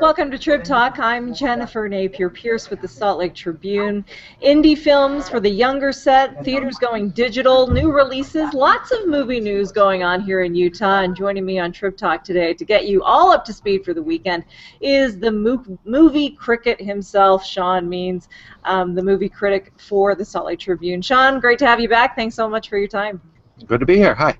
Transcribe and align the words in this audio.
Welcome 0.00 0.32
to 0.32 0.38
Trib 0.38 0.64
Talk. 0.64 0.98
I'm 0.98 1.32
Jennifer 1.32 1.88
Napier 1.88 2.28
Pearce 2.28 2.68
with 2.68 2.80
the 2.80 2.88
Salt 2.88 3.20
Lake 3.20 3.32
Tribune. 3.32 4.04
Indie 4.42 4.76
films 4.76 5.28
for 5.28 5.38
the 5.38 5.48
younger 5.48 5.92
set, 5.92 6.44
theaters 6.44 6.78
going 6.78 7.10
digital, 7.10 7.68
new 7.68 7.92
releases, 7.92 8.52
lots 8.54 8.90
of 8.90 9.06
movie 9.06 9.38
news 9.38 9.70
going 9.70 10.02
on 10.02 10.20
here 10.20 10.42
in 10.42 10.56
Utah. 10.56 11.02
And 11.02 11.14
joining 11.14 11.44
me 11.44 11.60
on 11.60 11.70
Trib 11.70 11.96
Talk 11.96 12.24
today 12.24 12.54
to 12.54 12.64
get 12.64 12.88
you 12.88 13.04
all 13.04 13.30
up 13.30 13.44
to 13.44 13.52
speed 13.52 13.84
for 13.84 13.94
the 13.94 14.02
weekend 14.02 14.44
is 14.80 15.20
the 15.20 15.30
mo- 15.30 15.78
movie 15.84 16.30
cricket 16.30 16.80
himself, 16.80 17.46
Sean 17.46 17.88
Means, 17.88 18.28
um, 18.64 18.96
the 18.96 19.02
movie 19.02 19.28
critic 19.28 19.72
for 19.76 20.16
the 20.16 20.24
Salt 20.24 20.46
Lake 20.46 20.58
Tribune. 20.58 21.00
Sean, 21.00 21.38
great 21.38 21.60
to 21.60 21.66
have 21.66 21.78
you 21.78 21.88
back. 21.88 22.16
Thanks 22.16 22.34
so 22.34 22.48
much 22.48 22.68
for 22.68 22.78
your 22.78 22.88
time. 22.88 23.20
Good 23.66 23.78
to 23.78 23.86
be 23.86 23.96
here. 23.96 24.16
Hi. 24.16 24.36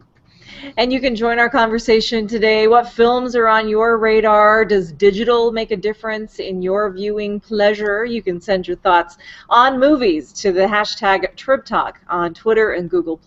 And 0.77 0.93
you 0.93 1.01
can 1.01 1.17
join 1.17 1.39
our 1.39 1.51
conversation 1.51 2.27
today. 2.27 2.69
What 2.69 2.89
films 2.89 3.35
are 3.35 3.49
on 3.49 3.69
your 3.69 3.99
radar? 3.99 4.65
Does 4.65 4.93
digital 4.93 5.53
make 5.53 5.71
a 5.71 5.77
difference 5.77 6.39
in 6.39 6.63
your 6.63 6.91
viewing 6.91 7.41
pleasure? 7.41 8.05
You 8.05 8.23
can 8.23 8.41
send 8.41 8.67
your 8.67 8.77
thoughts 8.77 9.19
on 9.49 9.81
movies 9.81 10.33
to 10.35 10.53
the 10.53 10.67
hashtag 10.67 11.35
TribTalk 11.37 11.95
on 12.09 12.35
Twitter 12.35 12.73
and 12.73 12.91
Google+. 12.91 13.21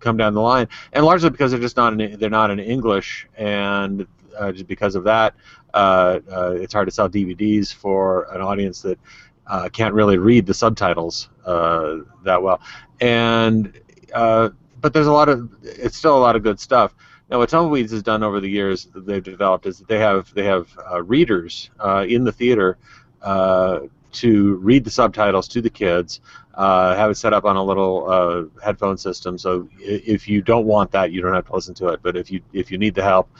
come 0.02 0.16
down 0.16 0.34
the 0.34 0.40
line, 0.40 0.68
and 0.92 1.04
largely 1.04 1.30
because 1.30 1.50
they're 1.50 1.60
just 1.60 1.76
not 1.76 1.98
in, 1.98 2.18
they're 2.18 2.30
not 2.30 2.50
in 2.50 2.58
English, 2.58 3.26
and 3.36 4.06
uh, 4.38 4.52
just 4.52 4.66
because 4.66 4.94
of 4.94 5.04
that, 5.04 5.34
uh, 5.74 6.20
uh, 6.30 6.54
it's 6.58 6.72
hard 6.72 6.88
to 6.88 6.92
sell 6.92 7.08
DVDs 7.08 7.72
for 7.72 8.24
an 8.34 8.40
audience 8.40 8.82
that 8.82 8.98
uh, 9.46 9.68
can't 9.68 9.94
really 9.94 10.18
read 10.18 10.46
the 10.46 10.54
subtitles 10.54 11.28
uh, 11.44 11.96
that 12.24 12.42
well. 12.42 12.60
And 13.00 13.78
uh, 14.14 14.50
but 14.80 14.92
there's 14.92 15.06
a 15.06 15.12
lot 15.12 15.28
of 15.28 15.50
it's 15.62 15.96
still 15.96 16.16
a 16.16 16.20
lot 16.20 16.36
of 16.36 16.42
good 16.42 16.60
stuff. 16.60 16.94
Now, 17.30 17.38
what 17.38 17.48
Tumbleweeds 17.48 17.92
has 17.92 18.02
done 18.02 18.22
over 18.22 18.40
the 18.40 18.48
years 18.48 18.86
that 18.86 19.06
they've 19.06 19.22
developed 19.22 19.64
is 19.64 19.78
that 19.78 19.88
they 19.88 19.98
have 19.98 20.32
they 20.34 20.44
have 20.44 20.68
readers 21.04 21.70
in 22.06 22.24
the 22.24 22.32
theater 22.32 22.78
to 24.12 24.56
read 24.56 24.84
the 24.84 24.90
subtitles 24.90 25.48
to 25.48 25.60
the 25.60 25.70
kids 25.70 26.20
uh, 26.54 26.94
have 26.96 27.10
it 27.10 27.14
set 27.14 27.32
up 27.32 27.44
on 27.44 27.56
a 27.56 27.62
little 27.62 28.10
uh, 28.10 28.62
headphone 28.62 28.98
system. 28.98 29.38
So 29.38 29.68
if 29.78 30.28
you 30.28 30.42
don't 30.42 30.66
want 30.66 30.90
that, 30.92 31.10
you 31.10 31.22
don't 31.22 31.34
have 31.34 31.46
to 31.46 31.54
listen 31.54 31.74
to 31.74 31.88
it. 31.88 32.00
But 32.02 32.16
if 32.16 32.30
you 32.30 32.42
if 32.52 32.70
you 32.70 32.78
need 32.78 32.94
the 32.94 33.02
help, 33.02 33.30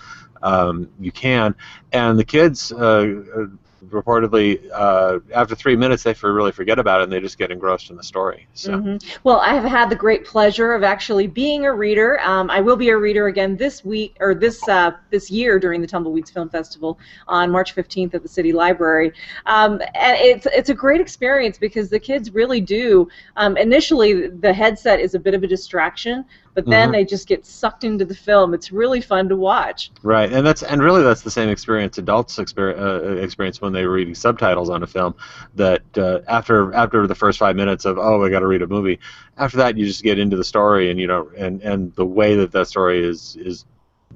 um, 0.43 0.88
you 0.99 1.12
can. 1.12 1.55
And 1.93 2.19
the 2.19 2.25
kids 2.25 2.72
uh, 2.72 3.49
reportedly 3.88 4.70
uh, 4.72 5.19
after 5.34 5.54
three 5.54 5.76
minutes 5.76 6.03
they 6.03 6.15
really 6.22 6.53
forget 6.53 6.78
about 6.78 7.00
it 7.00 7.04
and 7.04 7.12
they 7.12 7.20
just 7.20 7.38
get 7.38 7.50
engrossed 7.50 7.91
in 7.91 7.97
the 7.97 8.03
story. 8.03 8.47
So. 8.54 8.72
Mm-hmm. 8.72 9.19
Well, 9.25 9.41
I 9.41 9.54
have 9.54 9.65
had 9.65 9.91
the 9.91 9.97
great 9.97 10.25
pleasure 10.25 10.72
of 10.72 10.82
actually 10.82 11.26
being 11.26 11.66
a 11.66 11.72
reader. 11.72 12.20
Um, 12.20 12.50
I 12.50 12.60
will 12.60 12.76
be 12.76 12.91
a 12.91 12.97
reader 12.97 13.26
again 13.26 13.56
this 13.56 13.84
week 13.84 14.16
or 14.20 14.34
this 14.34 14.66
uh, 14.69 14.93
this 15.10 15.31
year 15.31 15.59
during 15.59 15.81
the 15.81 15.87
Tumbleweeds 15.87 16.31
Film 16.31 16.48
Festival 16.48 16.98
on 17.28 17.50
March 17.50 17.75
15th 17.75 18.15
at 18.15 18.22
the 18.22 18.28
City 18.28 18.53
Library. 18.53 19.12
Um, 19.47 19.81
and 19.94 20.16
it's 20.19 20.47
it's 20.47 20.70
a 20.70 20.75
great 20.75 21.00
experience 21.00 21.59
because 21.59 21.88
the 21.88 22.00
kids 22.00 22.32
really 22.32 22.60
do. 22.60 23.09
Um, 23.37 23.56
initially, 23.56 24.28
the 24.28 24.53
headset 24.53 25.00
is 25.00 25.14
a 25.14 25.19
bit 25.19 25.34
of 25.34 25.43
a 25.43 25.47
distraction, 25.47 26.25
but 26.54 26.66
then 26.66 26.86
mm-hmm. 26.86 26.92
they 26.92 27.04
just 27.04 27.26
get 27.26 27.46
sucked 27.46 27.84
into 27.84 28.04
the 28.04 28.14
film. 28.14 28.52
It's 28.52 28.70
really 28.70 29.00
fun 29.00 29.28
to 29.30 29.36
watch. 29.36 29.90
Right, 30.02 30.30
and 30.30 30.46
that's 30.46 30.62
and 30.62 30.82
really 30.82 31.02
that's 31.02 31.22
the 31.22 31.30
same 31.30 31.48
experience 31.48 31.98
adults 31.98 32.38
experience, 32.38 32.80
uh, 32.80 33.16
experience 33.16 33.60
when 33.60 33.72
they 33.72 33.86
were 33.86 33.92
reading 33.92 34.14
subtitles 34.14 34.68
on 34.68 34.82
a 34.82 34.86
film. 34.86 35.14
That 35.54 35.82
uh, 35.96 36.20
after 36.28 36.72
after 36.74 37.06
the 37.06 37.14
first 37.14 37.38
five 37.38 37.56
minutes 37.56 37.84
of 37.84 37.98
oh 37.98 38.24
I 38.24 38.30
got 38.30 38.40
to 38.40 38.46
read 38.46 38.62
a 38.62 38.66
movie, 38.66 39.00
after 39.36 39.56
that 39.58 39.76
you 39.78 39.86
just 39.86 40.02
get 40.02 40.18
into 40.18 40.36
the 40.36 40.44
story 40.44 40.90
and 40.90 41.00
you 41.00 41.06
know 41.06 41.30
and 41.36 41.62
and 41.62 41.94
the 41.94 42.06
way 42.06 42.36
that 42.36 42.52
that 42.52 42.69
story 42.69 43.02
is 43.02 43.36
is 43.36 43.64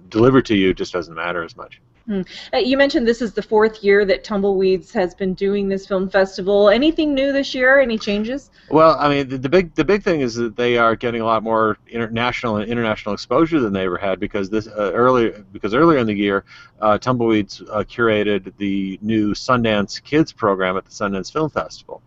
delivered 0.08 0.44
to 0.46 0.54
you 0.54 0.74
just 0.74 0.92
doesn't 0.92 1.14
matter 1.14 1.42
as 1.42 1.56
much. 1.56 1.80
Uh, 2.08 2.58
you 2.58 2.76
mentioned 2.76 3.06
this 3.06 3.20
is 3.20 3.32
the 3.32 3.42
fourth 3.42 3.82
year 3.82 4.04
that 4.04 4.22
Tumbleweeds 4.22 4.92
has 4.92 5.14
been 5.14 5.34
doing 5.34 5.68
this 5.68 5.86
film 5.86 6.08
festival. 6.08 6.68
Anything 6.68 7.14
new 7.14 7.32
this 7.32 7.54
year? 7.54 7.80
Any 7.80 7.98
changes? 7.98 8.50
Well, 8.70 8.96
I 8.98 9.08
mean, 9.08 9.28
the, 9.28 9.38
the 9.38 9.48
big 9.48 9.74
the 9.74 9.84
big 9.84 10.02
thing 10.02 10.20
is 10.20 10.36
that 10.36 10.56
they 10.56 10.78
are 10.78 10.94
getting 10.94 11.20
a 11.20 11.24
lot 11.24 11.42
more 11.42 11.78
international 11.88 12.56
and 12.58 12.70
international 12.70 13.14
exposure 13.14 13.60
than 13.60 13.72
they 13.72 13.84
ever 13.84 13.96
had 13.96 14.20
because 14.20 14.50
this 14.50 14.68
uh, 14.68 14.92
earlier 14.94 15.44
because 15.52 15.74
earlier 15.74 15.98
in 15.98 16.06
the 16.06 16.14
year, 16.14 16.44
uh, 16.80 16.96
Tumbleweeds 16.98 17.62
uh, 17.62 17.82
curated 17.82 18.52
the 18.56 18.98
new 19.02 19.32
Sundance 19.32 20.02
Kids 20.02 20.32
program 20.32 20.76
at 20.76 20.84
the 20.84 20.92
Sundance 20.92 21.32
Film 21.32 21.50
Festival, 21.50 22.02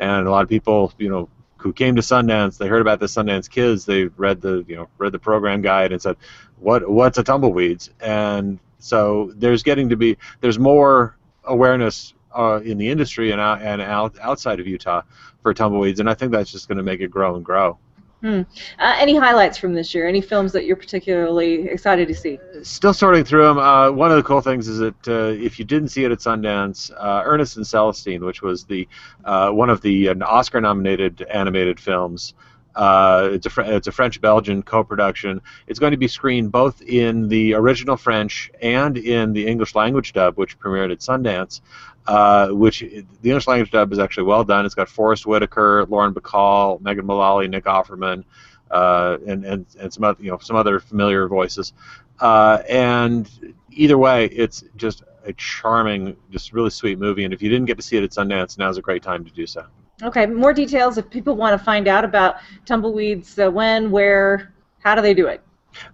and 0.00 0.26
a 0.26 0.30
lot 0.30 0.42
of 0.42 0.48
people, 0.48 0.92
you 0.98 1.08
know, 1.08 1.28
who 1.58 1.72
came 1.72 1.96
to 1.96 2.02
Sundance, 2.02 2.58
they 2.58 2.66
heard 2.66 2.82
about 2.82 3.00
the 3.00 3.06
Sundance 3.06 3.48
Kids, 3.48 3.84
they 3.84 4.04
read 4.04 4.40
the 4.40 4.64
you 4.66 4.76
know 4.76 4.88
read 4.98 5.12
the 5.12 5.18
program 5.18 5.62
guide 5.62 5.92
and 5.92 6.02
said, 6.02 6.16
"What 6.58 6.90
what's 6.90 7.18
a 7.18 7.22
tumbleweeds?" 7.22 7.90
And 8.00 8.58
so 8.84 9.32
there's 9.36 9.62
getting 9.62 9.88
to 9.88 9.96
be 9.96 10.18
there's 10.42 10.58
more 10.58 11.16
awareness 11.44 12.12
uh, 12.36 12.60
in 12.62 12.76
the 12.76 12.90
industry 12.90 13.30
and 13.30 13.40
out, 13.40 13.62
and 13.62 13.80
out, 13.80 14.14
outside 14.20 14.60
of 14.60 14.66
Utah 14.66 15.00
for 15.42 15.54
tumbleweeds, 15.54 16.00
and 16.00 16.10
I 16.10 16.12
think 16.12 16.32
that's 16.32 16.52
just 16.52 16.68
going 16.68 16.76
to 16.76 16.84
make 16.84 17.00
it 17.00 17.10
grow 17.10 17.36
and 17.36 17.44
grow. 17.44 17.78
Hmm. 18.20 18.42
Uh, 18.78 18.96
any 18.98 19.16
highlights 19.16 19.56
from 19.56 19.72
this 19.74 19.94
year? 19.94 20.06
Any 20.06 20.20
films 20.20 20.52
that 20.52 20.66
you're 20.66 20.76
particularly 20.76 21.68
excited 21.68 22.08
to 22.08 22.14
see? 22.14 22.38
Still 22.62 22.92
sorting 22.92 23.24
through 23.24 23.44
them. 23.44 23.58
Uh, 23.58 23.90
one 23.90 24.10
of 24.10 24.16
the 24.18 24.22
cool 24.22 24.42
things 24.42 24.68
is 24.68 24.78
that 24.78 25.08
uh, 25.08 25.32
if 25.42 25.58
you 25.58 25.64
didn't 25.64 25.88
see 25.88 26.04
it 26.04 26.12
at 26.12 26.18
Sundance, 26.18 26.90
uh, 26.90 27.22
Ernest 27.24 27.56
and 27.56 27.66
Celestine, 27.66 28.24
which 28.24 28.42
was 28.42 28.64
the 28.64 28.86
uh, 29.24 29.50
one 29.50 29.70
of 29.70 29.80
the 29.80 30.10
Oscar-nominated 30.10 31.22
animated 31.30 31.80
films, 31.80 32.34
uh, 32.76 33.28
it's 33.32 33.46
a 33.46 33.76
it's 33.76 33.86
a 33.86 33.92
French-Belgian 33.92 34.62
co-production. 34.62 35.40
It's 35.66 35.78
going 35.78 35.92
to 35.92 35.96
be 35.96 36.08
screened 36.08 36.50
both 36.50 36.82
in 36.82 37.28
the 37.28 37.54
original 37.54 37.96
French 37.96 38.50
and 38.60 38.96
in 38.96 39.32
the 39.32 39.46
English 39.46 39.74
language 39.74 40.12
dub, 40.12 40.36
which 40.36 40.58
premiered 40.58 40.92
at 40.92 40.98
Sundance. 40.98 41.60
Uh, 42.06 42.48
which 42.48 42.80
the 42.80 43.06
English 43.22 43.46
language 43.46 43.70
dub 43.70 43.90
is 43.90 43.98
actually 43.98 44.24
well 44.24 44.44
done. 44.44 44.66
It's 44.66 44.74
got 44.74 44.90
Forest 44.90 45.24
Whitaker, 45.24 45.86
Lauren 45.88 46.12
Bacall, 46.12 46.78
Megan 46.82 47.06
Mullally, 47.06 47.48
Nick 47.48 47.64
Offerman, 47.64 48.24
uh, 48.70 49.16
and, 49.26 49.42
and 49.46 49.64
and 49.80 49.90
some 49.90 50.04
other 50.04 50.22
you 50.22 50.30
know 50.30 50.36
some 50.38 50.54
other 50.54 50.80
familiar 50.80 51.26
voices. 51.28 51.72
Uh, 52.20 52.62
and 52.68 53.30
either 53.70 53.96
way, 53.96 54.26
it's 54.26 54.64
just 54.76 55.02
a 55.24 55.32
charming, 55.32 56.16
just 56.30 56.52
really 56.52 56.70
sweet 56.70 56.98
movie. 56.98 57.24
And 57.24 57.32
if 57.32 57.40
you 57.40 57.48
didn't 57.48 57.66
get 57.66 57.76
to 57.78 57.82
see 57.82 57.96
it 57.96 58.04
at 58.04 58.10
Sundance, 58.10 58.58
now's 58.58 58.76
a 58.76 58.82
great 58.82 59.02
time 59.02 59.24
to 59.24 59.30
do 59.32 59.46
so. 59.46 59.64
Okay, 60.02 60.26
more 60.26 60.52
details 60.52 60.98
if 60.98 61.08
people 61.08 61.36
want 61.36 61.58
to 61.58 61.64
find 61.64 61.86
out 61.86 62.04
about 62.04 62.36
tumbleweeds, 62.66 63.38
uh, 63.38 63.50
when, 63.50 63.90
where, 63.90 64.52
how 64.80 64.94
do 64.94 65.02
they 65.02 65.14
do 65.14 65.28
it? 65.28 65.40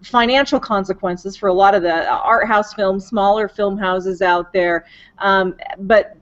financial 0.04 0.60
consequences 0.60 1.36
for 1.36 1.48
a 1.48 1.52
lot 1.52 1.74
of 1.74 1.82
the 1.82 2.08
art 2.08 2.46
house 2.46 2.74
films, 2.74 3.06
smaller 3.06 3.48
film 3.48 3.78
houses 3.78 4.22
out 4.22 4.52
there. 4.52 4.86
Um, 5.18 5.56
but 5.80 6.16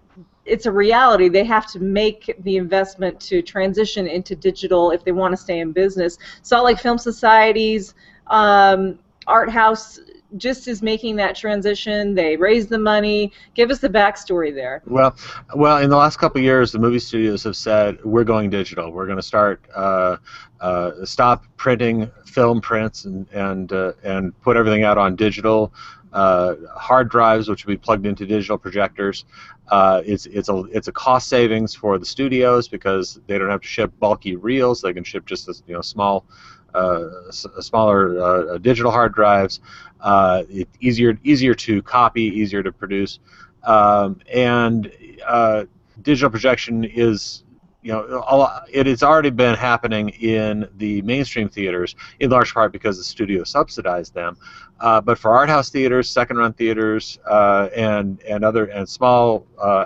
it's 0.44 0.67
a 0.67 0.73
reality. 0.73 1.29
They 1.29 1.44
have 1.44 1.67
to 1.73 1.79
make 1.79 2.34
the 2.40 2.56
investment 2.56 3.20
to 3.20 3.43
transition 3.43 4.06
into 4.06 4.34
digital 4.34 4.90
if 4.90 5.05
they 5.05 5.12
want 5.12 5.32
to 5.32 5.37
stay 5.37 5.61
in 5.61 5.73
business. 5.73 6.19
Salt 6.43 6.64
Lake 6.64 6.79
Film 6.79 6.99
Society's 6.99 7.94
um, 8.29 8.99
art 9.26 9.50
house 9.50 10.00
just 10.37 10.69
is 10.69 10.82
making 10.82 11.17
that 11.17 11.37
transition. 11.37 12.14
They 12.14 12.37
raise 12.37 12.67
the 12.67 12.79
money. 12.79 13.32
Give 13.55 13.70
us 13.70 13.79
the 13.79 13.88
backstory 13.88 14.55
there. 14.55 14.82
Well, 14.87 15.17
well, 15.55 15.79
in 15.79 15.90
the 15.90 15.96
last 15.96 16.19
couple 16.19 16.40
years, 16.40 16.73
the 16.73 16.79
movie 16.79 16.99
studios 16.99 17.44
have 17.44 17.56
said 17.56 18.02
we're 18.05 18.25
going 18.25 18.50
digital. 18.50 18.90
We're 18.90 19.06
going 19.06 19.19
to 19.19 19.23
start 19.23 19.64
uh, 19.75 20.17
uh, 20.61 21.05
stop 21.05 21.44
printing 21.56 22.11
film 22.25 22.61
prints 22.61 23.05
and 23.05 23.26
and 23.32 23.73
uh, 23.73 23.93
and 24.02 24.38
put 24.43 24.56
everything 24.56 24.84
out 24.84 24.99
on 24.99 25.17
digital. 25.17 25.73
Uh, 26.12 26.56
hard 26.76 27.08
drives, 27.08 27.49
which 27.49 27.64
will 27.64 27.73
be 27.73 27.78
plugged 27.78 28.05
into 28.05 28.26
digital 28.26 28.58
projectors. 28.58 29.25
Uh, 29.69 30.02
it's 30.05 30.26
it's 30.26 30.49
a 30.50 30.64
it's 30.70 30.88
a 30.88 30.93
cost 30.93 31.28
savings 31.28 31.75
for 31.75 31.99
the 31.99 32.05
studios 32.05 32.69
because 32.69 33.19
they 33.26 33.38
don't 33.38 33.49
have 33.49 33.62
to 33.62 33.67
ship 33.67 33.90
bulky 33.99 34.37
reels. 34.37 34.82
They 34.82 34.93
can 34.93 35.05
ship 35.05 35.25
just 35.25 35.49
a, 35.49 35.55
you 35.67 35.75
know 35.75 35.81
small 35.81 36.26
smaller 37.31 38.55
uh, 38.55 38.59
digital 38.59 38.91
hard 38.91 39.15
drives. 39.15 39.61
Uh, 40.01 40.43
it's 40.49 40.77
easier 40.81 41.19
easier 41.23 41.55
to 41.55 41.83
copy, 41.83 42.23
easier 42.23 42.63
to 42.63 42.73
produce, 42.73 43.21
um, 43.65 44.19
and 44.33 44.91
digital 46.03 46.31
projection 46.31 46.85
is 46.85 47.45
you 47.83 47.91
know, 47.93 48.61
it 48.71 48.87
has 48.87 49.03
already 49.03 49.31
been 49.31 49.57
happening 49.57 50.11
in 50.11 50.69
the 50.77 51.03
mainstream 51.03 51.49
theaters, 51.49 51.97
in 52.21 52.31
large 52.31 52.55
part 52.55 52.73
because 52.73 52.97
the 52.97 53.03
studio 53.03 53.43
subsidized 53.43 54.15
them. 54.15 54.37
Uh, 54.79 55.01
but 55.01 55.19
for 55.19 55.33
art 55.33 55.49
house 55.49 55.69
theaters, 55.69 56.09
second-run 56.09 56.53
theaters, 56.53 57.19
uh, 57.29 57.69
and 57.75 58.23
and 58.23 58.45
other 58.45 58.67
and 58.67 58.89
small 58.89 59.47
uh, 59.61 59.85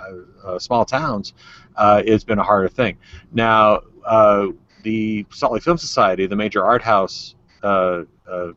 small 0.59 0.85
towns, 0.85 1.33
it's 1.79 2.23
been 2.23 2.39
a 2.39 2.43
harder 2.43 2.69
thing. 2.69 2.97
Now, 3.31 3.81
the 4.87 5.25
Salt 5.31 5.51
Lake 5.51 5.63
Film 5.63 5.77
Society, 5.77 6.27
the 6.27 6.35
major 6.37 6.63
art 6.63 6.81
house 6.81 7.35
uh, 7.61 8.03
uh, 8.25 8.53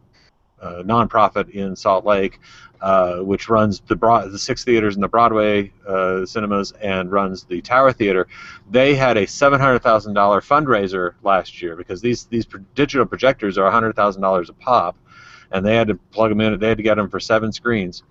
uh, 0.62 0.82
nonprofit 0.84 1.50
in 1.50 1.74
Salt 1.74 2.06
Lake, 2.06 2.38
uh, 2.80 3.16
which 3.16 3.48
runs 3.48 3.80
the 3.88 3.96
broad, 3.96 4.30
the 4.30 4.38
six 4.38 4.62
theaters 4.62 4.94
in 4.94 5.00
the 5.00 5.08
Broadway 5.08 5.72
uh, 5.88 6.24
cinemas 6.24 6.70
and 6.80 7.10
runs 7.10 7.42
the 7.42 7.60
Tower 7.60 7.92
Theater, 7.92 8.28
they 8.70 8.94
had 8.94 9.16
a 9.16 9.26
seven 9.26 9.58
hundred 9.58 9.80
thousand 9.80 10.14
dollar 10.14 10.40
fundraiser 10.40 11.14
last 11.24 11.60
year 11.60 11.74
because 11.74 12.00
these 12.00 12.26
these 12.26 12.46
digital 12.76 13.06
projectors 13.06 13.58
are 13.58 13.68
hundred 13.68 13.96
thousand 13.96 14.22
dollars 14.22 14.48
a 14.50 14.52
pop, 14.52 14.96
and 15.50 15.66
they 15.66 15.74
had 15.74 15.88
to 15.88 15.96
plug 16.12 16.30
them 16.30 16.40
in. 16.40 16.56
They 16.60 16.68
had 16.68 16.76
to 16.76 16.84
get 16.84 16.94
them 16.94 17.10
for 17.10 17.18
seven 17.18 17.50
screens. 17.50 18.04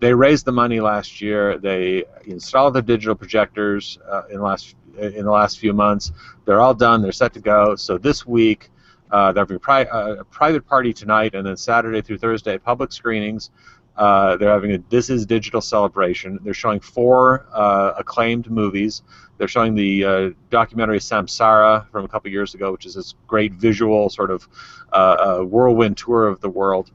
They 0.00 0.12
raised 0.12 0.46
the 0.46 0.52
money 0.52 0.80
last 0.80 1.20
year. 1.20 1.58
They 1.58 2.02
installed 2.24 2.74
the 2.74 2.82
digital 2.82 3.14
projectors 3.14 4.00
uh, 4.10 4.22
in 4.30 4.38
the 4.38 4.42
last 4.42 4.74
in 4.98 5.24
the 5.24 5.30
last 5.30 5.58
few 5.58 5.72
months. 5.72 6.12
They're 6.44 6.60
all 6.60 6.74
done. 6.74 7.02
They're 7.02 7.12
set 7.12 7.32
to 7.34 7.40
go. 7.40 7.76
So 7.76 7.98
this 7.98 8.26
week, 8.26 8.70
uh, 9.10 9.32
they're 9.32 9.42
having 9.42 9.58
pri- 9.58 9.86
a 9.90 10.24
private 10.24 10.66
party 10.66 10.92
tonight, 10.92 11.34
and 11.34 11.46
then 11.46 11.56
Saturday 11.56 12.00
through 12.00 12.18
Thursday, 12.18 12.58
public 12.58 12.92
screenings. 12.92 13.50
Uh, 13.96 14.38
they're 14.38 14.50
having 14.50 14.72
a 14.72 14.78
This 14.88 15.10
Is 15.10 15.26
Digital 15.26 15.60
celebration. 15.60 16.38
They're 16.42 16.54
showing 16.54 16.80
four 16.80 17.46
uh, 17.52 17.92
acclaimed 17.98 18.50
movies. 18.50 19.02
They're 19.36 19.48
showing 19.48 19.74
the 19.74 20.04
uh, 20.04 20.30
documentary 20.48 20.98
Samsara 20.98 21.90
from 21.90 22.06
a 22.06 22.08
couple 22.08 22.30
years 22.30 22.54
ago, 22.54 22.72
which 22.72 22.86
is 22.86 22.94
this 22.94 23.14
great 23.26 23.52
visual 23.52 24.08
sort 24.08 24.30
of 24.30 24.48
uh, 24.92 25.40
whirlwind 25.40 25.98
tour 25.98 26.26
of 26.26 26.40
the 26.40 26.48
world. 26.48 26.90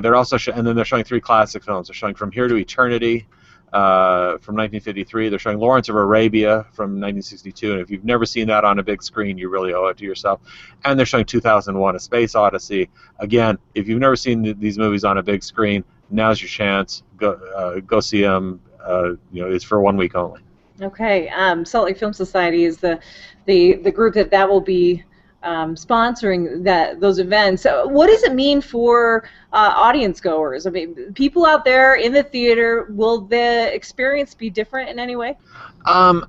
they're 0.00 0.16
also 0.16 0.38
sh- 0.38 0.48
and 0.54 0.66
then 0.66 0.74
they're 0.74 0.86
showing 0.86 1.04
three 1.04 1.20
classic 1.20 1.62
films. 1.62 1.88
They're 1.88 1.94
showing 1.94 2.14
From 2.14 2.32
Here 2.32 2.48
to 2.48 2.56
Eternity, 2.56 3.26
uh, 3.72 4.38
from 4.38 4.54
1953. 4.56 5.28
They're 5.28 5.38
showing 5.38 5.58
Lawrence 5.58 5.88
of 5.88 5.96
Arabia 5.96 6.66
from 6.72 7.00
1962, 7.00 7.72
and 7.72 7.80
if 7.80 7.90
you've 7.90 8.04
never 8.04 8.26
seen 8.26 8.46
that 8.48 8.64
on 8.64 8.78
a 8.78 8.82
big 8.82 9.02
screen, 9.02 9.38
you 9.38 9.48
really 9.48 9.72
owe 9.72 9.86
it 9.86 9.96
to 9.98 10.04
yourself. 10.04 10.40
And 10.84 10.98
they're 10.98 11.06
showing 11.06 11.24
2001: 11.24 11.96
A 11.96 11.98
Space 11.98 12.34
Odyssey. 12.34 12.90
Again, 13.18 13.58
if 13.74 13.88
you've 13.88 14.00
never 14.00 14.16
seen 14.16 14.42
th- 14.42 14.58
these 14.58 14.78
movies 14.78 15.04
on 15.04 15.18
a 15.18 15.22
big 15.22 15.42
screen, 15.42 15.84
now's 16.10 16.40
your 16.40 16.48
chance. 16.48 17.02
Go 17.16 17.32
uh, 17.32 17.80
go 17.80 18.00
see 18.00 18.22
them. 18.22 18.60
Uh, 18.82 19.10
you 19.32 19.42
know, 19.42 19.50
it's 19.50 19.64
for 19.64 19.80
one 19.80 19.96
week 19.96 20.14
only. 20.14 20.40
Okay, 20.80 21.28
um, 21.28 21.64
Salt 21.64 21.86
Lake 21.86 21.98
Film 21.98 22.12
Society 22.12 22.64
is 22.64 22.78
the 22.78 23.00
the 23.46 23.74
the 23.74 23.90
group 23.90 24.14
that 24.14 24.30
that 24.30 24.48
will 24.48 24.60
be 24.60 25.02
um, 25.42 25.74
sponsoring 25.74 26.64
that 26.64 27.00
those 27.00 27.18
events. 27.18 27.62
So 27.62 27.86
what 27.86 28.06
does 28.06 28.22
it 28.22 28.34
mean 28.34 28.60
for 28.60 29.28
uh, 29.52 29.72
audience 29.74 30.20
goers? 30.20 30.66
I 30.66 30.70
mean, 30.70 31.12
people 31.14 31.44
out 31.44 31.64
there 31.64 31.96
in 31.96 32.12
the 32.12 32.22
theater, 32.22 32.86
will 32.90 33.22
the 33.22 33.74
experience 33.74 34.34
be 34.34 34.50
different 34.50 34.88
in 34.88 34.98
any 34.98 35.16
way? 35.16 35.36
Um, 35.84 36.26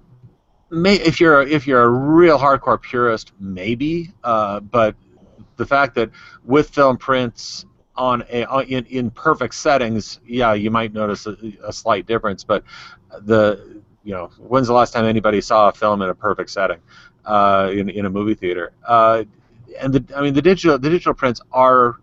may, 0.70 0.96
if 0.96 1.20
you're 1.20 1.44
if 1.44 1.68
you're 1.68 1.84
a 1.84 1.90
real 1.90 2.38
hardcore 2.40 2.82
purist, 2.82 3.32
maybe. 3.40 4.12
Uh, 4.24 4.60
but 4.60 4.96
the 5.58 5.66
fact 5.66 5.96
that 5.96 6.10
with 6.44 6.70
film 6.70 6.98
prints 6.98 7.66
on 7.96 8.24
a 8.30 8.62
in, 8.62 8.86
in 8.86 9.12
perfect 9.12 9.54
settings, 9.54 10.20
yeah, 10.26 10.54
you 10.54 10.72
might 10.72 10.94
notice 10.94 11.28
a, 11.28 11.38
a 11.64 11.72
slight 11.72 12.08
difference. 12.08 12.44
But 12.44 12.64
the 13.22 13.82
you 14.04 14.14
know, 14.14 14.28
when's 14.38 14.68
the 14.68 14.74
last 14.74 14.92
time 14.92 15.06
anybody 15.06 15.40
saw 15.42 15.70
a 15.70 15.72
film 15.72 16.02
in 16.02 16.10
a 16.10 16.16
perfect 16.16 16.50
setting? 16.50 16.80
Uh, 17.26 17.70
in, 17.72 17.90
in 17.90 18.06
a 18.06 18.10
movie 18.10 18.36
theater. 18.36 18.74
Uh, 18.86 19.24
and 19.80 19.94
the, 19.94 20.18
I 20.18 20.22
mean, 20.22 20.34
the 20.34 20.42
digital 20.42 20.78
the 20.78 20.90
digital 20.90 21.14
prints 21.14 21.42
are 21.52 22.00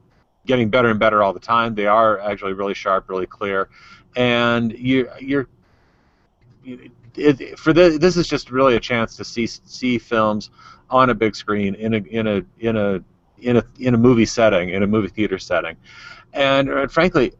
getting 0.46 0.70
better 0.70 0.90
and 0.90 0.98
better 0.98 1.22
all 1.22 1.32
the 1.32 1.40
time. 1.40 1.74
They 1.74 1.86
are 1.86 2.18
actually 2.18 2.54
really 2.54 2.74
sharp, 2.74 3.08
really 3.08 3.26
clear, 3.26 3.68
and 4.16 4.72
you 4.72 5.08
you're 5.20 5.48
it, 7.16 7.58
for 7.58 7.72
this, 7.72 7.98
this 7.98 8.16
is 8.16 8.26
just 8.26 8.50
really 8.50 8.76
a 8.76 8.80
chance 8.80 9.16
to 9.16 9.24
see 9.24 9.46
see 9.46 9.98
films 9.98 10.50
on 10.88 11.10
a 11.10 11.14
big 11.14 11.36
screen 11.36 11.74
in 11.74 11.94
a 11.94 11.98
in 11.98 12.26
a 12.26 12.42
in 12.58 12.76
a 12.76 13.02
in 13.42 13.56
a 13.56 13.64
in 13.78 13.94
a 13.94 13.98
movie 13.98 14.26
setting, 14.26 14.70
in 14.70 14.82
a 14.82 14.86
movie 14.86 15.08
theater 15.08 15.38
setting, 15.38 15.76
and, 16.32 16.70
uh, 16.70 16.86
frankly, 16.86 17.32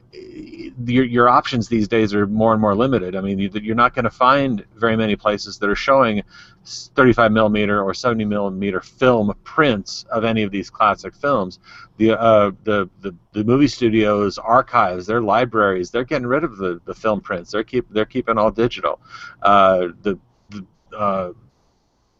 your, 0.84 1.04
your 1.04 1.28
options 1.28 1.68
these 1.68 1.86
days 1.86 2.12
are 2.12 2.26
more 2.26 2.52
and 2.52 2.60
more 2.60 2.74
limited. 2.74 3.14
I 3.14 3.20
mean, 3.20 3.38
you, 3.38 3.50
are 3.72 3.74
not 3.74 3.94
going 3.94 4.04
to 4.04 4.10
find 4.10 4.64
very 4.74 4.96
many 4.96 5.14
places 5.14 5.58
that 5.58 5.68
are 5.68 5.76
showing 5.76 6.22
35 6.64 7.30
millimeter 7.30 7.82
or 7.82 7.94
70 7.94 8.24
millimeter 8.24 8.80
film 8.80 9.32
prints 9.44 10.04
of 10.10 10.24
any 10.24 10.42
of 10.42 10.50
these 10.50 10.70
classic 10.70 11.14
films. 11.14 11.60
The 11.98 12.18
uh, 12.18 12.52
the, 12.64 12.88
the 13.02 13.14
the 13.32 13.44
movie 13.44 13.68
studios 13.68 14.38
archives, 14.38 15.06
their 15.06 15.20
libraries, 15.20 15.90
they're 15.90 16.04
getting 16.04 16.26
rid 16.26 16.44
of 16.44 16.56
the, 16.56 16.80
the 16.86 16.94
film 16.94 17.20
prints. 17.20 17.52
They're 17.52 17.64
keep 17.64 17.86
they're 17.90 18.06
keeping 18.06 18.38
all 18.38 18.50
digital. 18.50 19.00
Uh, 19.42 19.88
the, 20.02 20.18
the 20.48 20.66
uh, 20.96 21.32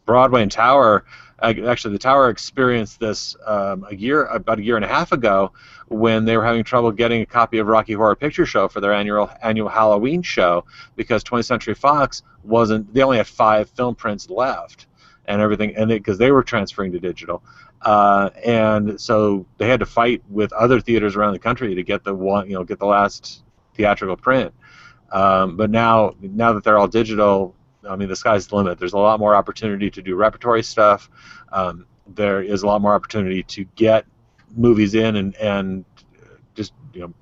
Broadway 0.05 0.43
and 0.43 0.51
Tower 0.51 1.05
actually 1.41 1.93
the 1.93 1.99
tower 1.99 2.29
experienced 2.29 2.99
this 2.99 3.35
um, 3.45 3.85
a 3.89 3.95
year 3.95 4.25
about 4.25 4.59
a 4.59 4.63
year 4.63 4.75
and 4.75 4.85
a 4.85 4.87
half 4.87 5.11
ago 5.11 5.51
when 5.87 6.25
they 6.25 6.37
were 6.37 6.45
having 6.45 6.63
trouble 6.63 6.91
getting 6.91 7.21
a 7.21 7.25
copy 7.25 7.57
of 7.57 7.67
Rocky 7.67 7.93
Horror 7.93 8.15
Picture 8.15 8.45
Show 8.45 8.67
for 8.67 8.79
their 8.79 8.93
annual 8.93 9.29
annual 9.41 9.69
Halloween 9.69 10.21
show 10.21 10.65
because 10.95 11.23
20th 11.23 11.45
Century 11.45 11.73
Fox 11.73 12.23
wasn't 12.43 12.93
they 12.93 13.01
only 13.01 13.17
had 13.17 13.27
five 13.27 13.69
film 13.69 13.95
prints 13.95 14.29
left 14.29 14.87
and 15.25 15.41
everything 15.41 15.75
and 15.75 15.89
because 15.89 16.17
they, 16.17 16.25
they, 16.25 16.31
were 16.31 16.43
transferring 16.43 16.91
to 16.91 16.99
digital. 16.99 17.43
Uh, 17.81 18.29
and 18.43 18.99
so 19.01 19.45
they 19.57 19.67
had 19.67 19.79
to 19.79 19.85
fight 19.85 20.21
with 20.29 20.53
other 20.53 20.79
theaters 20.79 21.15
around 21.15 21.33
the 21.33 21.39
country 21.39 21.73
to 21.73 21.83
get 21.83 22.03
the 22.03 22.13
one 22.13 22.47
you 22.47 22.53
know 22.53 22.63
get 22.63 22.79
the 22.79 22.85
last 22.85 23.43
theatrical 23.75 24.15
print. 24.15 24.53
Um, 25.11 25.57
but 25.57 25.69
now 25.69 26.13
now 26.21 26.53
that 26.53 26.63
they're 26.63 26.77
all 26.77 26.87
digital 26.87 27.55
I 27.87 27.95
mean, 27.95 28.09
the 28.09 28.15
sky's 28.15 28.47
the 28.47 28.55
limit. 28.55 28.79
There's 28.79 28.93
a 28.93 28.97
lot 28.97 29.19
more 29.19 29.35
opportunity 29.35 29.89
to 29.91 30.01
do 30.01 30.15
repertory 30.15 30.63
stuff. 30.63 31.09
Um, 31.51 31.85
there 32.07 32.41
is 32.41 32.63
a 32.63 32.67
lot 32.67 32.81
more 32.81 32.93
opportunity 32.93 33.43
to 33.43 33.63
get 33.75 34.05
movies 34.55 34.95
in 34.95 35.15
and, 35.15 35.35
and 35.35 35.85
just 36.55 36.73
you 36.93 37.01
know 37.01 37.13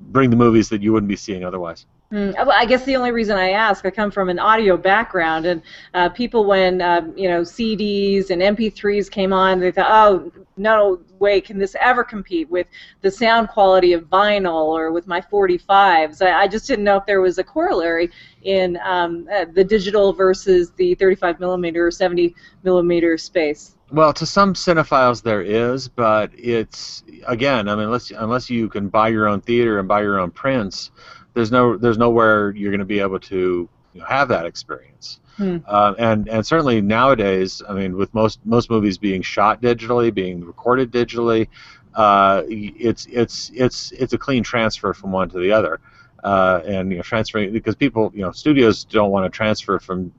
bring 0.00 0.30
the 0.30 0.36
movies 0.36 0.68
that 0.70 0.82
you 0.82 0.92
wouldn't 0.92 1.08
be 1.08 1.16
seeing 1.16 1.44
otherwise. 1.44 1.86
Mm, 2.12 2.34
well, 2.36 2.52
I 2.56 2.66
guess 2.66 2.84
the 2.84 2.94
only 2.94 3.10
reason 3.10 3.36
I 3.36 3.50
ask, 3.50 3.84
I 3.84 3.90
come 3.90 4.12
from 4.12 4.28
an 4.28 4.38
audio 4.38 4.76
background, 4.76 5.44
and 5.44 5.60
uh, 5.92 6.08
people, 6.08 6.44
when 6.44 6.80
uh, 6.80 7.00
you 7.16 7.28
know 7.28 7.40
CDs 7.40 8.30
and 8.30 8.40
MP3s 8.40 9.10
came 9.10 9.32
on, 9.32 9.58
they 9.58 9.72
thought, 9.72 9.88
"Oh, 9.90 10.30
no 10.56 11.00
way 11.18 11.40
can 11.40 11.58
this 11.58 11.74
ever 11.80 12.04
compete 12.04 12.48
with 12.48 12.68
the 13.00 13.10
sound 13.10 13.48
quality 13.48 13.92
of 13.92 14.04
vinyl 14.04 14.66
or 14.66 14.92
with 14.92 15.08
my 15.08 15.20
45s." 15.20 16.24
I, 16.24 16.42
I 16.42 16.46
just 16.48 16.68
didn't 16.68 16.84
know 16.84 16.96
if 16.96 17.06
there 17.06 17.20
was 17.20 17.38
a 17.38 17.44
corollary 17.44 18.12
in 18.42 18.78
um, 18.84 19.28
uh, 19.32 19.46
the 19.52 19.64
digital 19.64 20.12
versus 20.12 20.70
the 20.76 20.94
35 20.94 21.40
millimeter 21.40 21.88
or 21.88 21.90
70 21.90 22.36
millimeter 22.62 23.18
space. 23.18 23.74
Well, 23.90 24.12
to 24.14 24.26
some 24.26 24.54
cinephiles 24.54 25.22
there 25.22 25.42
is, 25.42 25.88
but 25.88 26.30
it's 26.36 27.02
again, 27.26 27.68
I 27.68 27.74
mean, 27.74 27.84
unless 27.84 28.12
unless 28.12 28.48
you 28.48 28.68
can 28.68 28.88
buy 28.88 29.08
your 29.08 29.26
own 29.26 29.40
theater 29.40 29.80
and 29.80 29.88
buy 29.88 30.02
your 30.02 30.20
own 30.20 30.30
prints 30.30 30.92
there's 31.36 31.52
no 31.52 31.76
there's 31.76 31.98
nowhere 31.98 32.50
you're 32.56 32.70
going 32.70 32.80
to 32.80 32.86
be 32.86 32.98
able 32.98 33.20
to 33.20 33.68
you 33.92 34.00
know, 34.00 34.06
have 34.06 34.28
that 34.28 34.46
experience. 34.46 35.20
Hmm. 35.36 35.58
Uh, 35.66 35.94
and 35.98 36.28
and 36.28 36.46
certainly 36.46 36.80
nowadays, 36.80 37.62
I 37.68 37.74
mean, 37.74 37.94
with 37.94 38.12
most 38.14 38.40
most 38.46 38.70
movies 38.70 38.96
being 38.96 39.20
shot 39.20 39.60
digitally, 39.60 40.12
being 40.12 40.42
recorded 40.42 40.90
digitally, 40.90 41.48
uh, 41.94 42.42
it's 42.48 43.06
it's 43.10 43.50
it's 43.54 43.92
it's 43.92 44.14
a 44.14 44.18
clean 44.18 44.42
transfer 44.42 44.94
from 44.94 45.12
one 45.12 45.28
to 45.28 45.38
the 45.38 45.52
other. 45.52 45.78
Uh, 46.24 46.62
and 46.64 46.90
you 46.90 46.96
know, 46.96 47.02
transferring 47.02 47.52
because 47.52 47.76
people, 47.76 48.10
you 48.14 48.22
know, 48.22 48.32
studios 48.32 48.84
don't 48.84 49.10
want 49.10 49.30
to 49.30 49.36
transfer 49.36 49.78
from 49.78 50.12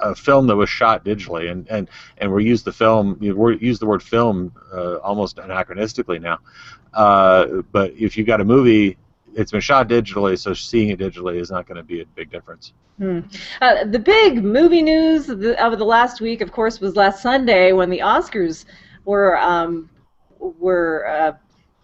a 0.00 0.14
film 0.14 0.48
that 0.48 0.56
was 0.56 0.68
shot 0.68 1.04
digitally, 1.04 1.50
and 1.50 1.68
and 1.70 1.88
and 2.18 2.32
we 2.32 2.44
use 2.44 2.64
the 2.64 2.72
film, 2.72 3.16
you 3.20 3.32
know, 3.32 3.40
we 3.40 3.58
use 3.58 3.78
the 3.78 3.86
word 3.86 4.02
film 4.02 4.52
uh, 4.74 4.96
almost 4.96 5.36
anachronistically 5.36 6.20
now. 6.20 6.38
Uh, 6.92 7.62
but 7.70 7.92
if 7.92 8.16
you've 8.16 8.26
got 8.26 8.40
a 8.40 8.44
movie 8.44 8.96
it's 9.34 9.52
been 9.52 9.60
shot 9.60 9.88
digitally, 9.88 10.38
so 10.38 10.54
seeing 10.54 10.90
it 10.90 10.98
digitally 10.98 11.40
is 11.40 11.50
not 11.50 11.66
going 11.66 11.76
to 11.76 11.82
be 11.82 12.00
a 12.00 12.06
big 12.06 12.30
difference. 12.30 12.72
Hmm. 12.98 13.20
Uh, 13.60 13.84
the 13.84 13.98
big 13.98 14.42
movie 14.42 14.82
news 14.82 15.28
of 15.28 15.40
the, 15.40 15.84
last 15.84 16.20
week, 16.20 16.40
of 16.40 16.50
course, 16.50 16.80
was 16.80 16.96
last 16.96 17.22
Sunday 17.22 17.72
when 17.72 17.90
the 17.90 18.00
Oscars 18.00 18.64
were 19.04 19.38
um, 19.38 19.88
were. 20.38 21.06
Uh, 21.08 21.32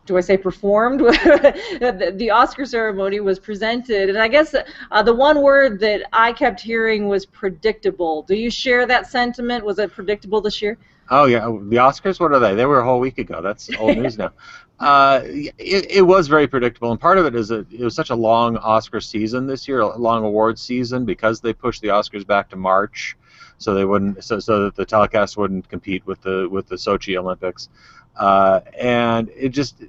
do 0.06 0.16
I 0.16 0.20
say 0.20 0.37
performed? 0.37 1.00
the, 1.00 2.30
Oscar 2.32 2.64
ceremony 2.64 3.20
was 3.20 3.38
presented, 3.38 4.08
and 4.08 4.18
I 4.18 4.28
guess 4.28 4.54
uh, 4.90 5.02
the 5.02 5.14
one 5.14 5.42
word 5.42 5.80
that 5.80 6.02
I 6.12 6.32
kept 6.32 6.61
hearing 6.61 7.08
was 7.08 7.25
predictable. 7.26 8.23
Do 8.23 8.34
you 8.34 8.50
share 8.50 8.87
that 8.87 9.11
sentiment? 9.11 9.64
Was 9.64 9.78
it 9.78 9.92
predictable 9.92 10.40
this 10.40 10.61
year? 10.61 10.78
Oh 11.11 11.26
yeah, 11.26 11.40
the 11.40 11.76
Oscars. 11.76 12.18
What 12.18 12.32
are 12.32 12.38
they? 12.38 12.54
They 12.54 12.66
were 12.66 12.80
a 12.80 12.84
whole 12.84 13.00
week 13.00 13.18
ago. 13.18 13.42
That's 13.42 13.68
old 13.76 13.96
news 13.99 14.16
now. 14.16 14.32
Uh, 14.80 15.20
it, 15.25 15.87
it 15.90 16.02
was 16.02 16.28
very 16.28 16.46
predictable, 16.46 16.90
and 16.90 17.00
part 17.00 17.18
of 17.18 17.26
it 17.26 17.34
is 17.34 17.49
that 17.49 17.70
it 17.73 17.84
was 17.84 17.94
such 17.94 18.11
a 18.11 18.14
long 18.14 18.56
Oscar 18.56 19.00
season 19.00 19.46
this 19.46 19.68
year, 19.68 19.80
a 19.80 19.96
long 19.96 20.25
award 20.25 20.58
season, 20.58 21.04
because 21.04 21.40
they 21.40 21.52
pushed 21.52 21.82
the 21.82 21.88
Oscars 21.88 22.26
back 22.26 22.50
to 22.50 22.56
March, 22.56 23.16
so 23.58 23.75
they 23.75 23.84
wouldn't, 23.84 24.25
so, 24.25 24.40
so 24.40 24.64
that 24.64 24.75
the 24.75 24.84
telecast 24.84 25.37
wouldn't 25.37 25.68
compete 25.68 26.04
with 26.06 26.20
the 26.23 26.49
with 26.50 26.66
the 26.68 26.76
Sochi 26.76 27.16
Olympics, 27.16 27.68
uh, 28.16 28.61
and 28.78 29.30
it 29.37 29.50
just 29.50 29.83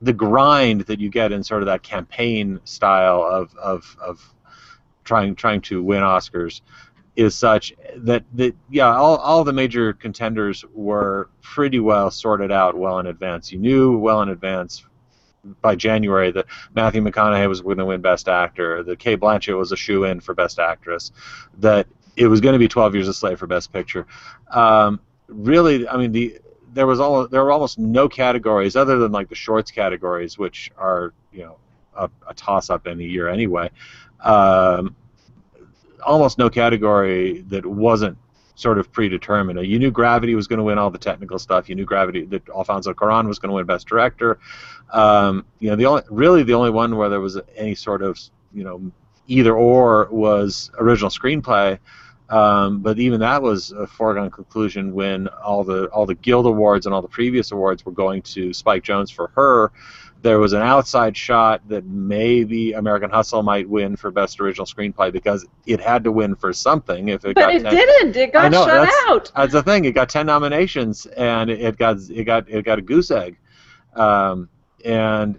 the 0.00 0.12
grind 0.12 0.82
that 0.82 1.00
you 1.00 1.08
get 1.08 1.32
in 1.32 1.42
sort 1.42 1.62
of 1.62 1.66
that 1.66 1.82
campaign 1.82 2.60
style 2.64 3.22
of 3.22 3.54
of, 3.56 3.96
of 4.00 4.34
trying 5.04 5.34
trying 5.34 5.60
to 5.62 5.82
win 5.82 6.02
Oscars 6.02 6.60
is 7.16 7.34
such 7.34 7.74
that 7.96 8.24
that 8.34 8.54
yeah 8.70 8.94
all, 8.94 9.16
all 9.16 9.42
the 9.42 9.52
major 9.52 9.92
contenders 9.92 10.64
were 10.72 11.28
pretty 11.42 11.80
well 11.80 12.10
sorted 12.10 12.52
out 12.52 12.76
well 12.76 13.00
in 13.00 13.06
advance. 13.06 13.50
You 13.50 13.58
knew 13.58 13.98
well 13.98 14.22
in 14.22 14.28
advance 14.28 14.84
by 15.60 15.74
January 15.74 16.30
that 16.30 16.46
Matthew 16.74 17.02
McConaughey 17.02 17.48
was 17.48 17.60
going 17.60 17.78
to 17.78 17.86
win 17.86 18.00
Best 18.00 18.28
Actor 18.28 18.84
that 18.84 18.98
Cate 18.98 19.18
Blanchett 19.18 19.58
was 19.58 19.72
a 19.72 19.76
shoe 19.76 20.04
in 20.04 20.20
for 20.20 20.34
Best 20.34 20.58
Actress 20.58 21.10
that 21.58 21.86
it 22.16 22.26
was 22.26 22.40
going 22.40 22.52
to 22.52 22.58
be 22.58 22.68
12 22.68 22.94
Years 22.94 23.08
a 23.08 23.14
Slave 23.14 23.38
for 23.38 23.46
Best 23.46 23.72
Picture. 23.72 24.06
Um, 24.50 25.00
really 25.26 25.88
I 25.88 25.96
mean 25.96 26.12
the 26.12 26.38
there 26.72 26.86
was 26.86 27.00
all 27.00 27.26
there 27.28 27.42
were 27.44 27.52
almost 27.52 27.78
no 27.78 28.08
categories 28.08 28.76
other 28.76 28.98
than 28.98 29.12
like 29.12 29.28
the 29.28 29.34
shorts 29.34 29.70
categories 29.70 30.38
which 30.38 30.70
are 30.76 31.12
you 31.32 31.42
know 31.44 31.56
a, 31.96 32.08
a 32.28 32.34
toss 32.34 32.70
up 32.70 32.86
any 32.86 33.04
year 33.04 33.28
anyway 33.28 33.70
um, 34.20 34.94
almost 36.04 36.38
no 36.38 36.48
category 36.50 37.42
that 37.48 37.64
wasn't 37.64 38.16
sort 38.58 38.78
of 38.78 38.90
predetermined. 38.90 39.64
You 39.64 39.78
knew 39.78 39.90
Gravity 39.92 40.34
was 40.34 40.48
going 40.48 40.58
to 40.58 40.64
win 40.64 40.78
all 40.78 40.90
the 40.90 40.98
technical 40.98 41.38
stuff. 41.38 41.68
You 41.68 41.76
knew 41.76 41.84
Gravity 41.84 42.24
that 42.26 42.48
Alfonso 42.48 42.92
Cuarón 42.92 43.28
was 43.28 43.38
going 43.38 43.50
to 43.50 43.54
win 43.54 43.66
Best 43.66 43.86
Director. 43.86 44.40
Um, 44.92 45.44
you 45.60 45.70
know, 45.70 45.76
the 45.76 45.86
only 45.86 46.02
really 46.10 46.42
the 46.42 46.54
only 46.54 46.70
one 46.70 46.96
where 46.96 47.08
there 47.08 47.20
was 47.20 47.38
any 47.56 47.76
sort 47.76 48.02
of 48.02 48.18
you 48.52 48.64
know 48.64 48.90
either 49.28 49.54
or 49.54 50.08
was 50.10 50.70
original 50.78 51.10
screenplay. 51.10 51.78
Um, 52.30 52.80
but 52.80 52.98
even 52.98 53.20
that 53.20 53.40
was 53.40 53.72
a 53.72 53.86
foregone 53.86 54.30
conclusion 54.30 54.92
when 54.92 55.28
all 55.28 55.64
the 55.64 55.86
all 55.86 56.04
the 56.04 56.14
Guild 56.14 56.46
awards 56.46 56.84
and 56.84 56.94
all 56.94 57.00
the 57.00 57.08
previous 57.08 57.52
awards 57.52 57.86
were 57.86 57.92
going 57.92 58.20
to 58.22 58.52
Spike 58.52 58.84
Jonze 58.84 59.12
for 59.12 59.28
her 59.28 59.72
there 60.22 60.38
was 60.38 60.52
an 60.52 60.62
outside 60.62 61.16
shot 61.16 61.66
that 61.68 61.84
maybe 61.86 62.72
American 62.72 63.10
Hustle 63.10 63.42
might 63.42 63.68
win 63.68 63.96
for 63.96 64.10
best 64.10 64.40
original 64.40 64.66
screenplay 64.66 65.12
because 65.12 65.46
it 65.66 65.80
had 65.80 66.04
to 66.04 66.12
win 66.12 66.34
for 66.34 66.52
something. 66.52 67.08
If 67.08 67.24
it 67.24 67.34
but 67.34 67.40
got 67.40 67.54
it 67.54 67.62
10, 67.62 67.74
didn't. 67.74 68.16
It 68.16 68.32
got 68.32 68.50
know, 68.50 68.66
shut 68.66 68.88
that's, 68.88 68.96
out. 69.08 69.32
That's 69.36 69.52
the 69.52 69.62
thing. 69.62 69.84
It 69.84 69.92
got 69.92 70.08
ten 70.08 70.26
nominations 70.26 71.06
and 71.06 71.50
it 71.50 71.76
got 71.76 71.98
it 72.10 72.24
got 72.24 72.48
it 72.48 72.64
got 72.64 72.78
a 72.78 72.82
goose 72.82 73.10
egg, 73.10 73.38
um, 73.94 74.48
and 74.84 75.38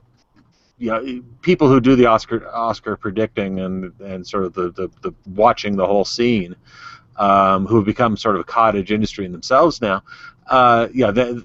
you 0.80 0.90
know 0.90 1.22
people 1.42 1.68
who 1.68 1.80
do 1.80 1.96
the 1.96 2.08
Oscar 2.08 2.48
Oscar 2.50 2.96
predicting 2.96 3.60
and 3.60 3.94
and 4.00 4.26
sort 4.26 4.46
of 4.46 4.54
the 4.54 4.72
the, 4.72 4.90
the 5.02 5.14
watching 5.28 5.76
the 5.76 5.86
whole 5.86 6.06
scene. 6.06 6.56
Um, 7.18 7.66
who 7.68 7.76
have 7.76 7.86
become 7.86 8.16
sort 8.16 8.36
of 8.36 8.42
a 8.42 8.46
cottage 8.46 8.94
industry 8.94 9.26
in 9.26 9.34
themselves 9.34 9.82
now. 9.82 10.04
Uh, 10.48 10.88
yeah, 10.94 11.12
they, 11.12 11.36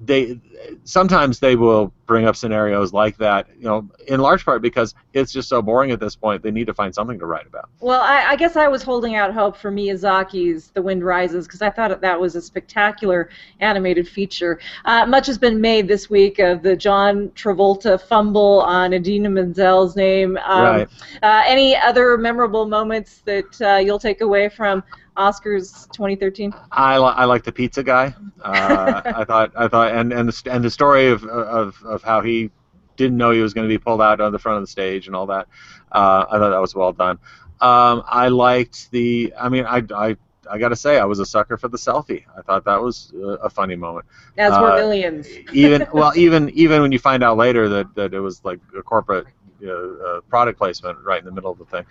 they 0.00 0.40
sometimes 0.84 1.40
they 1.40 1.56
will 1.56 1.92
bring 2.06 2.26
up 2.26 2.36
scenarios 2.36 2.92
like 2.92 3.16
that, 3.18 3.48
you 3.56 3.64
know, 3.64 3.88
in 4.08 4.20
large 4.20 4.44
part 4.44 4.62
because 4.62 4.94
it's 5.12 5.32
just 5.32 5.48
so 5.48 5.62
boring 5.62 5.90
at 5.90 6.00
this 6.00 6.16
point. 6.16 6.42
They 6.42 6.50
need 6.50 6.66
to 6.66 6.74
find 6.74 6.94
something 6.94 7.18
to 7.18 7.26
write 7.26 7.46
about. 7.46 7.68
Well, 7.80 8.00
I, 8.00 8.30
I 8.30 8.36
guess 8.36 8.56
I 8.56 8.68
was 8.68 8.82
holding 8.82 9.14
out 9.14 9.32
hope 9.32 9.56
for 9.56 9.70
Miyazaki's 9.70 10.68
The 10.68 10.82
Wind 10.82 11.04
Rises 11.04 11.46
because 11.46 11.62
I 11.62 11.70
thought 11.70 12.00
that 12.00 12.20
was 12.20 12.36
a 12.36 12.42
spectacular 12.42 13.30
animated 13.60 14.08
feature. 14.08 14.60
Uh, 14.84 15.06
much 15.06 15.26
has 15.26 15.38
been 15.38 15.60
made 15.60 15.88
this 15.88 16.10
week 16.10 16.38
of 16.38 16.62
the 16.62 16.76
John 16.76 17.30
Travolta 17.30 18.00
fumble 18.00 18.60
on 18.62 18.92
Idina 18.92 19.30
Menzel's 19.30 19.96
name. 19.96 20.36
Um, 20.44 20.62
right. 20.62 20.88
Uh, 21.22 21.42
any 21.46 21.76
other 21.76 22.18
memorable 22.18 22.66
moments 22.66 23.22
that 23.24 23.60
uh, 23.62 23.76
you'll 23.76 23.98
take 23.98 24.20
away 24.20 24.48
from 24.48 24.82
Oscars 25.16 25.90
2013? 25.92 26.52
I, 26.72 26.98
li- 26.98 27.14
I 27.16 27.24
like 27.24 27.44
the 27.44 27.52
pizza 27.52 27.82
guy. 27.82 28.14
Uh, 28.42 29.02
I 29.04 29.24
thought 29.24 29.52
I 29.56 29.68
thought 29.68 29.92
and 29.92 30.12
and 30.12 30.28
the, 30.28 30.52
and 30.52 30.64
the 30.64 30.70
story 30.70 31.08
of, 31.08 31.24
of 31.24 31.80
of 31.84 31.93
how 32.02 32.22
he 32.22 32.50
didn't 32.96 33.16
know 33.16 33.30
he 33.30 33.40
was 33.40 33.54
going 33.54 33.68
to 33.68 33.72
be 33.72 33.78
pulled 33.78 34.00
out 34.00 34.20
on 34.20 34.32
the 34.32 34.38
front 34.38 34.56
of 34.56 34.62
the 34.62 34.68
stage 34.68 35.06
and 35.06 35.16
all 35.16 35.26
that. 35.26 35.48
Uh, 35.90 36.24
I 36.30 36.38
thought 36.38 36.50
that 36.50 36.60
was 36.60 36.74
well 36.74 36.92
done. 36.92 37.18
Um, 37.60 38.02
I 38.06 38.28
liked 38.28 38.90
the. 38.90 39.32
I 39.38 39.48
mean, 39.48 39.64
I, 39.64 39.82
I 39.94 40.16
I 40.50 40.58
gotta 40.58 40.76
say, 40.76 40.98
I 40.98 41.04
was 41.04 41.18
a 41.18 41.26
sucker 41.26 41.56
for 41.56 41.68
the 41.68 41.78
selfie. 41.78 42.24
I 42.36 42.42
thought 42.42 42.64
that 42.64 42.80
was 42.80 43.12
a, 43.14 43.44
a 43.44 43.50
funny 43.50 43.76
moment. 43.76 44.06
As 44.36 44.52
were 44.52 44.72
uh, 44.72 44.76
millions. 44.76 45.28
even 45.52 45.86
well, 45.92 46.12
even 46.16 46.50
even 46.50 46.82
when 46.82 46.92
you 46.92 46.98
find 46.98 47.22
out 47.22 47.36
later 47.36 47.68
that, 47.68 47.94
that 47.94 48.14
it 48.14 48.20
was 48.20 48.44
like 48.44 48.60
a 48.76 48.82
corporate 48.82 49.26
uh, 49.66 50.20
product 50.28 50.58
placement 50.58 50.98
right 51.04 51.18
in 51.18 51.24
the 51.24 51.32
middle 51.32 51.50
of 51.50 51.58
the 51.58 51.64
thing. 51.64 51.84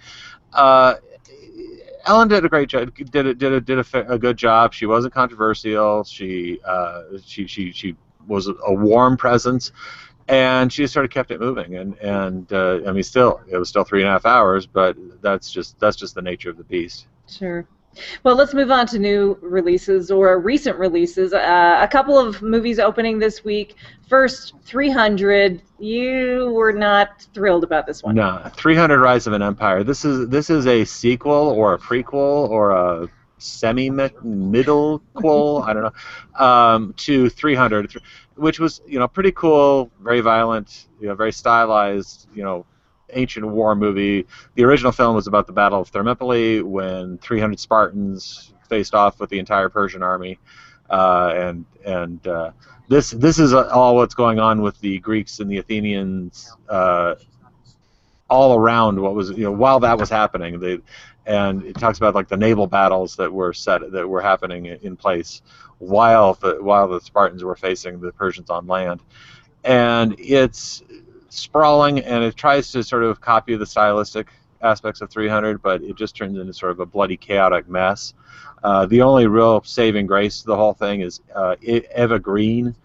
Uh, 0.51 0.95
Ellen 2.05 2.27
did 2.27 2.43
a 2.43 2.49
great 2.49 2.69
job. 2.69 2.93
Did 2.95 3.25
a, 3.25 3.33
did 3.33 3.53
a, 3.53 3.61
did 3.61 3.79
a, 3.79 4.13
a 4.13 4.19
good 4.19 4.37
job. 4.37 4.73
She 4.73 4.85
wasn't 4.85 5.13
controversial. 5.13 6.03
She 6.03 6.59
uh, 6.65 7.03
she 7.25 7.47
she 7.47 7.71
she 7.71 7.95
was 8.27 8.47
a 8.47 8.73
warm 8.73 9.17
presence, 9.17 9.71
and 10.27 10.71
she 10.71 10.83
just 10.83 10.93
sort 10.93 11.05
of 11.05 11.11
kept 11.11 11.31
it 11.31 11.39
moving. 11.39 11.75
And 11.75 11.97
and 11.97 12.51
uh, 12.51 12.81
I 12.87 12.91
mean, 12.91 13.03
still 13.03 13.41
it 13.49 13.57
was 13.57 13.69
still 13.69 13.83
three 13.83 14.01
and 14.01 14.09
a 14.09 14.11
half 14.11 14.25
hours, 14.25 14.65
but 14.65 14.95
that's 15.21 15.51
just 15.51 15.79
that's 15.79 15.97
just 15.97 16.15
the 16.15 16.21
nature 16.21 16.49
of 16.49 16.57
the 16.57 16.63
beast. 16.63 17.07
Sure. 17.27 17.65
Well, 18.23 18.35
let's 18.35 18.53
move 18.53 18.71
on 18.71 18.87
to 18.87 18.99
new 18.99 19.37
releases 19.41 20.09
or 20.09 20.39
recent 20.39 20.77
releases. 20.77 21.33
Uh, 21.33 21.77
a 21.79 21.87
couple 21.87 22.17
of 22.17 22.41
movies 22.41 22.79
opening 22.79 23.19
this 23.19 23.43
week. 23.43 23.75
First, 24.07 24.53
300. 24.63 25.61
You 25.79 26.51
were 26.53 26.73
not 26.73 27.27
thrilled 27.33 27.63
about 27.63 27.85
this 27.85 28.03
one. 28.03 28.15
No, 28.15 28.49
300: 28.55 28.99
Rise 28.99 29.27
of 29.27 29.33
an 29.33 29.41
Empire. 29.41 29.83
This 29.83 30.05
is 30.05 30.27
this 30.29 30.49
is 30.49 30.65
a 30.67 30.85
sequel 30.85 31.49
or 31.49 31.73
a 31.73 31.77
prequel 31.77 32.49
or 32.49 32.71
a 32.71 33.09
semi 33.43 33.89
middle 33.89 35.01
quel 35.13 35.63
I 35.63 35.73
don't 35.73 35.83
know 35.83 36.43
um, 36.45 36.93
to 36.97 37.29
300, 37.29 38.01
which 38.35 38.59
was 38.59 38.81
you 38.87 38.99
know 38.99 39.07
pretty 39.07 39.31
cool, 39.31 39.91
very 40.01 40.21
violent, 40.21 40.87
you 40.99 41.07
know, 41.07 41.15
very 41.15 41.31
stylized, 41.31 42.27
you 42.33 42.43
know, 42.43 42.65
ancient 43.11 43.45
war 43.47 43.75
movie. 43.75 44.25
The 44.55 44.63
original 44.63 44.91
film 44.91 45.15
was 45.15 45.27
about 45.27 45.47
the 45.47 45.53
Battle 45.53 45.81
of 45.81 45.89
Thermopylae 45.89 46.61
when 46.61 47.17
300 47.19 47.59
Spartans 47.59 48.53
faced 48.69 48.95
off 48.95 49.19
with 49.19 49.29
the 49.29 49.39
entire 49.39 49.69
Persian 49.69 50.03
army, 50.03 50.39
uh, 50.89 51.33
and 51.35 51.65
and 51.85 52.25
uh, 52.27 52.51
this 52.87 53.11
this 53.11 53.39
is 53.39 53.53
all 53.53 53.95
what's 53.95 54.15
going 54.15 54.39
on 54.39 54.61
with 54.61 54.79
the 54.79 54.99
Greeks 54.99 55.39
and 55.39 55.49
the 55.49 55.57
Athenians 55.57 56.55
uh, 56.69 57.15
all 58.29 58.57
around 58.57 58.99
what 58.99 59.13
was 59.13 59.29
you 59.31 59.43
know 59.43 59.51
while 59.51 59.79
that 59.81 59.97
was 59.97 60.09
happening. 60.09 60.59
They, 60.59 60.79
and 61.25 61.63
it 61.63 61.75
talks 61.77 61.97
about 61.97 62.15
like 62.15 62.27
the 62.27 62.37
naval 62.37 62.67
battles 62.67 63.15
that 63.15 63.31
were 63.31 63.53
set 63.53 63.91
that 63.91 64.07
were 64.07 64.21
happening 64.21 64.65
in 64.65 64.95
place 64.95 65.41
while 65.79 66.33
the 66.35 66.57
while 66.61 66.87
the 66.87 66.99
Spartans 67.01 67.43
were 67.43 67.55
facing 67.55 67.99
the 67.99 68.11
Persians 68.11 68.49
on 68.49 68.67
land, 68.67 69.01
and 69.63 70.15
it's 70.19 70.83
sprawling 71.29 71.99
and 71.99 72.23
it 72.23 72.35
tries 72.35 72.71
to 72.71 72.83
sort 72.83 73.03
of 73.03 73.19
copy 73.19 73.55
the 73.55 73.65
stylistic 73.65 74.27
aspects 74.61 75.01
of 75.01 75.09
300, 75.09 75.61
but 75.61 75.81
it 75.81 75.95
just 75.95 76.15
turns 76.15 76.37
into 76.37 76.53
sort 76.53 76.71
of 76.71 76.79
a 76.79 76.85
bloody 76.85 77.17
chaotic 77.17 77.67
mess. 77.67 78.13
Uh, 78.63 78.85
the 78.85 79.01
only 79.01 79.27
real 79.27 79.61
saving 79.63 80.07
grace 80.07 80.41
to 80.41 80.47
the 80.47 80.55
whole 80.55 80.73
thing 80.73 81.01
is 81.01 81.21
uh, 81.35 81.55
Eva 81.61 82.17
Green 82.17 82.75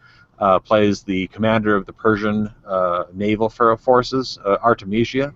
uh, 0.40 0.58
plays 0.58 1.02
the 1.02 1.28
commander 1.28 1.76
of 1.76 1.86
the 1.86 1.92
Persian 1.92 2.52
uh, 2.66 3.04
naval 3.12 3.48
forces, 3.48 4.38
uh, 4.44 4.56
Artemisia, 4.62 5.32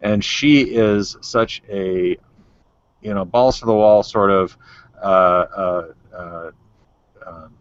and 0.00 0.24
she 0.24 0.62
is 0.62 1.16
such 1.20 1.62
a 1.68 2.16
you 3.02 3.14
know 3.14 3.24
balls 3.24 3.58
to 3.60 3.66
the 3.66 3.74
wall 3.74 4.02
sort 4.02 4.30
of 4.30 4.56
uh, 5.02 5.82
um, 7.26 7.54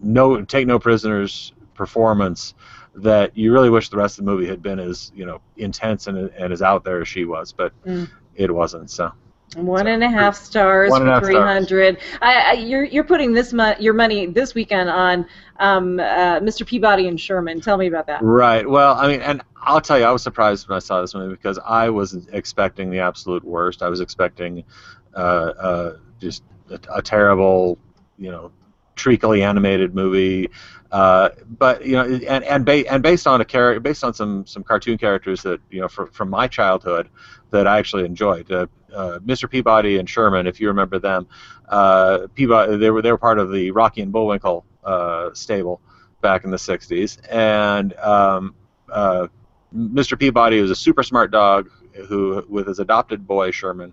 no 0.00 0.42
take 0.42 0.66
no 0.66 0.78
prisoners 0.78 1.52
performance 1.74 2.54
that 2.96 3.36
you 3.36 3.52
really 3.52 3.70
wish 3.70 3.88
the 3.88 3.96
rest 3.96 4.18
of 4.18 4.24
the 4.24 4.30
movie 4.30 4.46
had 4.46 4.62
been 4.62 4.78
as 4.78 5.10
you 5.14 5.26
know 5.26 5.40
intense 5.56 6.06
and, 6.06 6.30
and 6.30 6.52
as 6.52 6.62
out 6.62 6.84
there 6.84 7.00
as 7.00 7.08
she 7.08 7.24
was, 7.24 7.52
but 7.52 7.72
mm. 7.84 8.08
it 8.34 8.52
wasn't. 8.52 8.90
So. 8.90 9.12
One 9.56 9.84
so, 9.84 9.92
and 9.92 10.02
a 10.02 10.08
half 10.08 10.36
stars 10.36 10.90
for 10.90 11.20
300. 11.20 11.98
I, 12.20 12.34
I, 12.34 12.52
you're, 12.54 12.82
you're 12.82 13.04
putting 13.04 13.32
this 13.32 13.52
mo- 13.52 13.76
your 13.78 13.94
money 13.94 14.26
this 14.26 14.52
weekend 14.52 14.90
on 14.90 15.26
um, 15.60 16.00
uh, 16.00 16.40
Mr. 16.40 16.66
Peabody 16.66 17.06
and 17.06 17.20
Sherman. 17.20 17.60
Tell 17.60 17.76
me 17.76 17.86
about 17.86 18.08
that. 18.08 18.20
Right. 18.20 18.68
Well, 18.68 18.94
I 18.94 19.06
mean, 19.06 19.20
and 19.20 19.42
I'll 19.64 19.80
tell 19.80 19.98
you, 19.98 20.04
I 20.04 20.10
was 20.10 20.22
surprised 20.22 20.68
when 20.68 20.76
I 20.76 20.80
saw 20.80 21.00
this 21.00 21.14
movie 21.14 21.34
because 21.34 21.58
I 21.64 21.88
was 21.90 22.26
expecting 22.32 22.90
the 22.90 23.00
absolute 23.00 23.44
worst. 23.44 23.82
I 23.82 23.88
was 23.88 24.00
expecting 24.00 24.64
uh, 25.14 25.18
uh, 25.18 25.96
just 26.20 26.42
a, 26.70 26.78
a 26.96 27.02
terrible, 27.02 27.78
you 28.18 28.30
know, 28.30 28.52
treacly 28.94 29.42
animated 29.42 29.94
movie. 29.94 30.50
Uh, 30.92 31.30
but 31.58 31.84
you 31.84 31.92
know, 31.92 32.04
and 32.04 32.44
and, 32.44 32.64
ba- 32.64 32.90
and 32.92 33.02
based 33.02 33.26
on 33.26 33.40
a 33.40 33.44
character, 33.44 33.80
based 33.80 34.04
on 34.04 34.14
some 34.14 34.46
some 34.46 34.62
cartoon 34.62 34.96
characters 34.96 35.42
that 35.42 35.60
you 35.70 35.80
know 35.80 35.88
from 35.88 36.10
from 36.10 36.30
my 36.30 36.46
childhood 36.46 37.08
that 37.50 37.66
I 37.66 37.78
actually 37.78 38.04
enjoyed. 38.04 38.50
Uh, 38.50 38.66
uh, 38.94 39.18
Mr. 39.18 39.50
Peabody 39.50 39.98
and 39.98 40.08
Sherman, 40.08 40.46
if 40.46 40.60
you 40.60 40.68
remember 40.68 41.00
them, 41.00 41.26
uh, 41.68 42.28
Peabody 42.34 42.76
they 42.76 42.90
were 42.90 43.02
they 43.02 43.10
were 43.10 43.18
part 43.18 43.38
of 43.38 43.50
the 43.50 43.70
Rocky 43.72 44.02
and 44.02 44.12
Bullwinkle 44.12 44.64
stable 45.32 45.80
back 46.20 46.44
in 46.44 46.50
the 46.50 46.56
'60s, 46.56 47.18
and 47.28 47.92
um, 47.94 48.54
Mr. 49.74 50.18
Peabody 50.18 50.60
was 50.60 50.70
a 50.70 50.76
super 50.76 51.02
smart 51.02 51.30
dog 51.30 51.70
who, 52.08 52.44
with 52.48 52.66
his 52.66 52.78
adopted 52.78 53.26
boy 53.26 53.50
Sherman, 53.50 53.92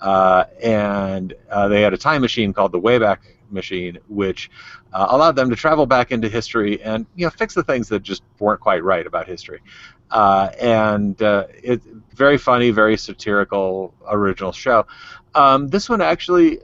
and 0.00 1.34
they 1.50 1.82
had 1.82 1.94
a 1.94 1.98
time 1.98 2.20
machine 2.20 2.52
called 2.52 2.72
the 2.72 2.80
Wayback 2.80 3.18
machine, 3.50 3.98
which 4.08 4.50
uh, 4.92 5.06
allowed 5.10 5.36
them 5.36 5.50
to 5.50 5.56
travel 5.56 5.86
back 5.86 6.12
into 6.12 6.28
history 6.28 6.82
and 6.82 7.06
you 7.14 7.26
know 7.26 7.30
fix 7.30 7.54
the 7.54 7.62
things 7.62 7.88
that 7.88 8.02
just 8.02 8.22
weren't 8.38 8.60
quite 8.60 8.82
right 8.82 9.06
about 9.06 9.26
history. 9.26 9.60
Uh, 10.10 10.50
and 10.60 11.20
uh, 11.22 11.46
it's 11.62 11.86
very 12.14 12.38
funny, 12.38 12.70
very 12.70 12.96
satirical, 12.96 13.92
original 14.08 14.52
show. 14.52 14.86
Um, 15.34 15.68
this 15.68 15.88
one 15.88 16.00
actually, 16.00 16.60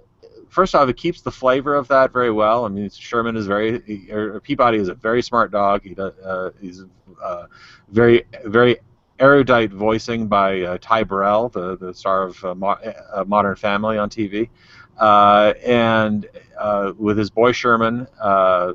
first 0.53 0.75
off, 0.75 0.89
it 0.89 0.97
keeps 0.97 1.23
the 1.23 1.31
flavor 1.31 1.75
of 1.75 1.89
that 1.89 2.13
very 2.13 2.31
well. 2.31 2.67
I 2.67 2.69
mean, 2.69 2.89
Sherman 2.91 3.37
is 3.37 3.47
very, 3.47 4.11
or 4.13 4.39
Peabody 4.41 4.79
is 4.79 4.89
a 4.89 4.95
very 4.95 5.23
smart 5.23 5.51
dog. 5.51 5.83
He 5.83 5.95
does, 5.95 6.13
uh, 6.19 6.51
he's 6.61 6.85
uh, 7.23 7.47
very, 7.89 8.25
very 8.45 8.77
erudite 9.19 9.73
voicing 9.73 10.27
by 10.27 10.61
uh, 10.61 10.79
Ty 10.81 11.05
Burrell, 11.05 11.49
the, 11.49 11.79
the 11.79 11.95
star 11.95 12.25
of 12.25 12.45
uh, 12.45 12.55
Mo- 12.55 12.79
uh, 13.15 13.25
Modern 13.27 13.57
Family 13.57 13.97
on 13.97 14.11
TV. 14.11 14.51
Uh, 14.99 15.55
and 15.65 16.29
uh, 16.59 16.93
with 16.99 17.17
his 17.17 17.31
boy 17.31 17.53
Sherman, 17.53 18.07
uh, 18.21 18.75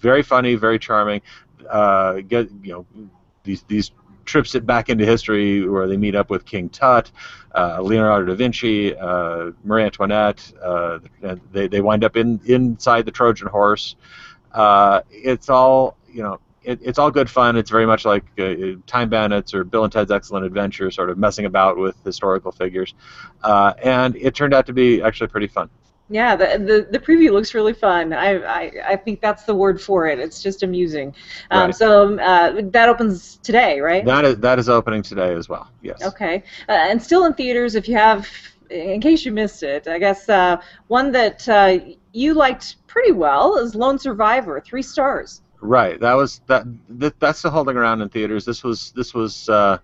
very 0.00 0.22
funny, 0.22 0.56
very 0.56 0.80
charming. 0.80 1.22
Get 1.60 2.50
you 2.62 2.72
know 2.72 2.86
these 3.44 3.62
these 3.62 3.92
trips 4.24 4.54
it 4.54 4.66
back 4.66 4.88
into 4.88 5.04
history 5.04 5.66
where 5.68 5.86
they 5.86 5.96
meet 5.96 6.14
up 6.14 6.30
with 6.30 6.44
King 6.44 6.68
Tut, 6.68 7.10
uh, 7.54 7.80
Leonardo 7.80 8.26
da 8.26 8.34
Vinci, 8.34 8.96
uh, 8.96 9.50
Marie 9.64 9.84
Antoinette. 9.84 10.52
they 11.52 11.68
they 11.68 11.80
wind 11.80 12.04
up 12.04 12.16
in 12.16 12.40
inside 12.44 13.04
the 13.04 13.12
Trojan 13.12 13.48
horse. 13.48 13.96
it's 15.10 15.48
all 15.48 15.96
you 16.08 16.22
know 16.22 16.38
it, 16.64 16.80
it's 16.82 16.98
all 16.98 17.10
good 17.10 17.28
fun. 17.28 17.56
It's 17.56 17.70
very 17.70 17.86
much 17.86 18.04
like 18.04 18.24
uh, 18.38 18.54
Time 18.86 19.08
Bandits 19.08 19.54
or 19.54 19.64
Bill 19.64 19.84
and 19.84 19.92
Ted's 19.92 20.10
Excellent 20.10 20.46
Adventure, 20.46 20.90
sort 20.90 21.10
of 21.10 21.18
messing 21.18 21.44
about 21.46 21.76
with 21.76 21.96
historical 22.04 22.52
figures, 22.52 22.94
uh, 23.42 23.74
and 23.82 24.16
it 24.16 24.34
turned 24.34 24.54
out 24.54 24.66
to 24.66 24.72
be 24.72 25.02
actually 25.02 25.28
pretty 25.28 25.48
fun. 25.48 25.68
Yeah, 26.12 26.36
the, 26.36 26.58
the, 26.58 26.86
the 26.90 26.98
preview 26.98 27.32
looks 27.32 27.54
really 27.54 27.72
fun. 27.72 28.12
I, 28.12 28.34
I, 28.42 28.72
I 28.88 28.96
think 28.96 29.22
that's 29.22 29.44
the 29.44 29.54
word 29.54 29.80
for 29.80 30.06
it. 30.06 30.18
It's 30.18 30.42
just 30.42 30.62
amusing. 30.62 31.14
Um, 31.50 31.66
right. 31.66 31.74
So 31.74 32.18
uh, 32.18 32.60
that 32.64 32.88
opens 32.90 33.36
today, 33.36 33.80
right? 33.80 34.04
That 34.04 34.26
is 34.26 34.36
that 34.40 34.58
is 34.58 34.68
opening 34.68 35.02
today 35.02 35.32
as 35.32 35.48
well. 35.48 35.70
Yes. 35.80 36.02
Okay, 36.02 36.42
uh, 36.68 36.72
and 36.72 37.02
still 37.02 37.24
in 37.24 37.32
theaters. 37.32 37.74
If 37.76 37.88
you 37.88 37.96
have, 37.96 38.28
in 38.68 39.00
case 39.00 39.24
you 39.24 39.32
missed 39.32 39.62
it, 39.62 39.88
I 39.88 39.98
guess 39.98 40.28
uh, 40.28 40.60
one 40.88 41.12
that 41.12 41.48
uh, 41.48 41.78
you 42.12 42.34
liked 42.34 42.86
pretty 42.86 43.12
well 43.12 43.56
is 43.56 43.74
Lone 43.74 43.98
Survivor, 43.98 44.60
three 44.60 44.82
stars. 44.82 45.40
Right. 45.62 45.98
That 45.98 46.14
was 46.14 46.42
that. 46.46 46.66
that 46.98 47.18
that's 47.20 47.38
still 47.38 47.52
holding 47.52 47.76
around 47.78 48.02
in 48.02 48.10
theaters. 48.10 48.44
This 48.44 48.62
was 48.62 48.92
this 48.92 49.14
was 49.14 49.48
uh, 49.48 49.78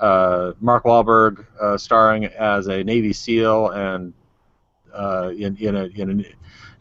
uh, 0.00 0.52
Mark 0.60 0.84
Wahlberg 0.84 1.44
uh, 1.60 1.76
starring 1.76 2.24
as 2.24 2.68
a 2.68 2.82
Navy 2.82 3.12
SEAL 3.12 3.68
and 3.70 4.14
uh, 4.94 5.32
in 5.36 5.56
in 5.56 5.76
a 5.76 5.84
in 5.84 6.20
a 6.20 6.24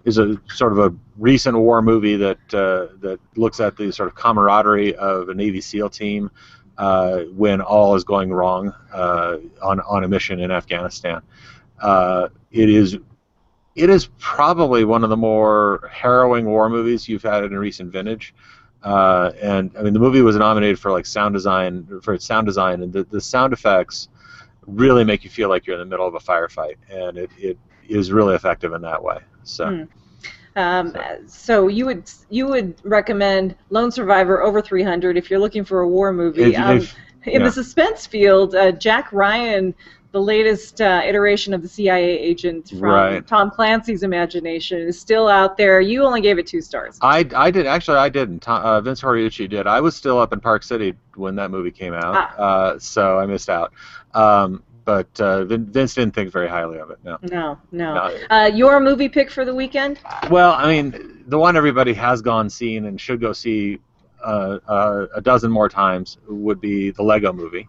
is 0.05 0.17
a 0.17 0.39
sort 0.49 0.73
of 0.73 0.79
a 0.79 0.93
recent 1.17 1.57
war 1.57 1.81
movie 1.81 2.17
that 2.17 2.37
uh, 2.53 2.93
that 2.99 3.19
looks 3.35 3.59
at 3.59 3.77
the 3.77 3.91
sort 3.91 4.09
of 4.09 4.15
camaraderie 4.15 4.95
of 4.95 5.29
a 5.29 5.33
Navy 5.33 5.61
SEAL 5.61 5.89
team 5.89 6.29
uh, 6.77 7.19
when 7.35 7.61
all 7.61 7.95
is 7.95 8.03
going 8.03 8.31
wrong 8.31 8.73
on 8.93 9.79
on 9.79 10.03
a 10.03 10.07
mission 10.07 10.39
in 10.39 10.51
Afghanistan. 10.51 11.21
it 11.81 12.69
is 12.69 12.97
it 13.75 13.89
is 13.89 14.09
probably 14.19 14.85
one 14.85 15.03
of 15.03 15.09
the 15.09 15.17
more 15.17 15.89
harrowing 15.91 16.45
war 16.45 16.69
movies 16.69 17.07
you've 17.07 17.23
had 17.23 17.43
in 17.43 17.53
a 17.53 17.59
recent 17.59 17.91
vintage. 17.91 18.33
Uh, 18.83 19.31
and 19.41 19.71
I 19.77 19.81
mean, 19.81 19.93
the 19.93 19.99
movie 19.99 20.21
was 20.21 20.35
nominated 20.35 20.77
for 20.77 20.91
like 20.91 21.05
sound 21.05 21.33
design 21.33 22.01
for 22.01 22.13
its 22.13 22.25
sound 22.25 22.45
design, 22.45 22.83
and 22.83 22.91
the, 22.91 23.03
the 23.05 23.21
sound 23.21 23.53
effects 23.53 24.09
really 24.67 25.03
make 25.03 25.23
you 25.23 25.29
feel 25.29 25.49
like 25.49 25.65
you're 25.65 25.75
in 25.75 25.79
the 25.79 25.85
middle 25.85 26.07
of 26.07 26.15
a 26.15 26.19
firefight, 26.19 26.75
and 26.89 27.17
it, 27.17 27.31
it 27.37 27.57
is 27.89 28.11
really 28.11 28.35
effective 28.35 28.73
in 28.73 28.81
that 28.81 29.03
way. 29.03 29.19
So. 29.43 29.65
Mm. 29.65 29.87
Um, 30.55 30.91
so. 30.91 31.17
so. 31.27 31.67
you 31.67 31.85
would 31.87 32.09
you 32.29 32.47
would 32.47 32.75
recommend 32.83 33.55
Lone 33.69 33.91
Survivor 33.91 34.41
over 34.43 34.61
300 34.61 35.17
if 35.17 35.29
you're 35.29 35.39
looking 35.39 35.65
for 35.65 35.81
a 35.81 35.87
war 35.87 36.13
movie. 36.13 36.53
If, 36.53 36.59
um, 36.59 36.77
if, 36.77 36.95
in 37.25 37.33
yeah. 37.33 37.45
the 37.47 37.51
suspense 37.51 38.05
field, 38.05 38.53
uh, 38.53 38.71
Jack 38.71 39.11
Ryan 39.11 39.73
the 40.13 40.21
latest 40.21 40.79
uh, 40.79 41.01
iteration 41.03 41.55
of 41.55 41.63
the 41.63 41.67
CIA 41.67 42.19
agent 42.19 42.69
from 42.69 42.81
right. 42.81 43.27
Tom 43.27 43.49
Clancy's 43.49 44.03
imagination 44.03 44.79
is 44.79 44.97
still 44.99 45.27
out 45.27 45.57
there. 45.57 45.81
You 45.81 46.03
only 46.03 46.21
gave 46.21 46.37
it 46.37 46.45
two 46.45 46.61
stars. 46.61 46.99
I, 47.01 47.27
I 47.35 47.49
did 47.49 47.65
actually 47.65 47.97
I 47.97 48.09
didn't. 48.09 48.47
Uh, 48.47 48.79
Vince 48.79 49.01
Horiuchi 49.01 49.49
did. 49.49 49.65
I 49.65 49.81
was 49.81 49.95
still 49.95 50.19
up 50.19 50.31
in 50.31 50.39
Park 50.39 50.61
City 50.61 50.93
when 51.15 51.35
that 51.37 51.49
movie 51.49 51.71
came 51.71 51.93
out, 51.93 52.15
ah. 52.15 52.35
uh, 52.37 52.79
so 52.79 53.17
I 53.17 53.25
missed 53.25 53.49
out. 53.49 53.73
Um, 54.13 54.61
but 54.85 55.19
uh, 55.19 55.45
Vince 55.45 55.95
didn't 55.95 56.13
think 56.13 56.31
very 56.31 56.47
highly 56.47 56.79
of 56.79 56.89
it. 56.91 56.99
No. 57.03 57.17
No, 57.23 57.57
no. 57.71 57.93
no. 57.93 58.17
Uh, 58.29 58.45
your 58.53 58.79
movie 58.79 59.09
pick 59.09 59.31
for 59.31 59.45
the 59.45 59.53
weekend? 59.53 59.99
Well, 60.29 60.53
I 60.53 60.67
mean, 60.67 61.23
the 61.27 61.39
one 61.39 61.55
everybody 61.55 61.93
has 61.93 62.21
gone 62.21 62.49
seen 62.49 62.85
and 62.85 62.99
should 62.99 63.21
go 63.21 63.33
see 63.33 63.79
uh, 64.23 64.59
uh, 64.67 65.07
a 65.15 65.21
dozen 65.21 65.51
more 65.51 65.69
times 65.69 66.17
would 66.27 66.61
be 66.61 66.91
the 66.91 67.03
Lego 67.03 67.33
Movie 67.33 67.67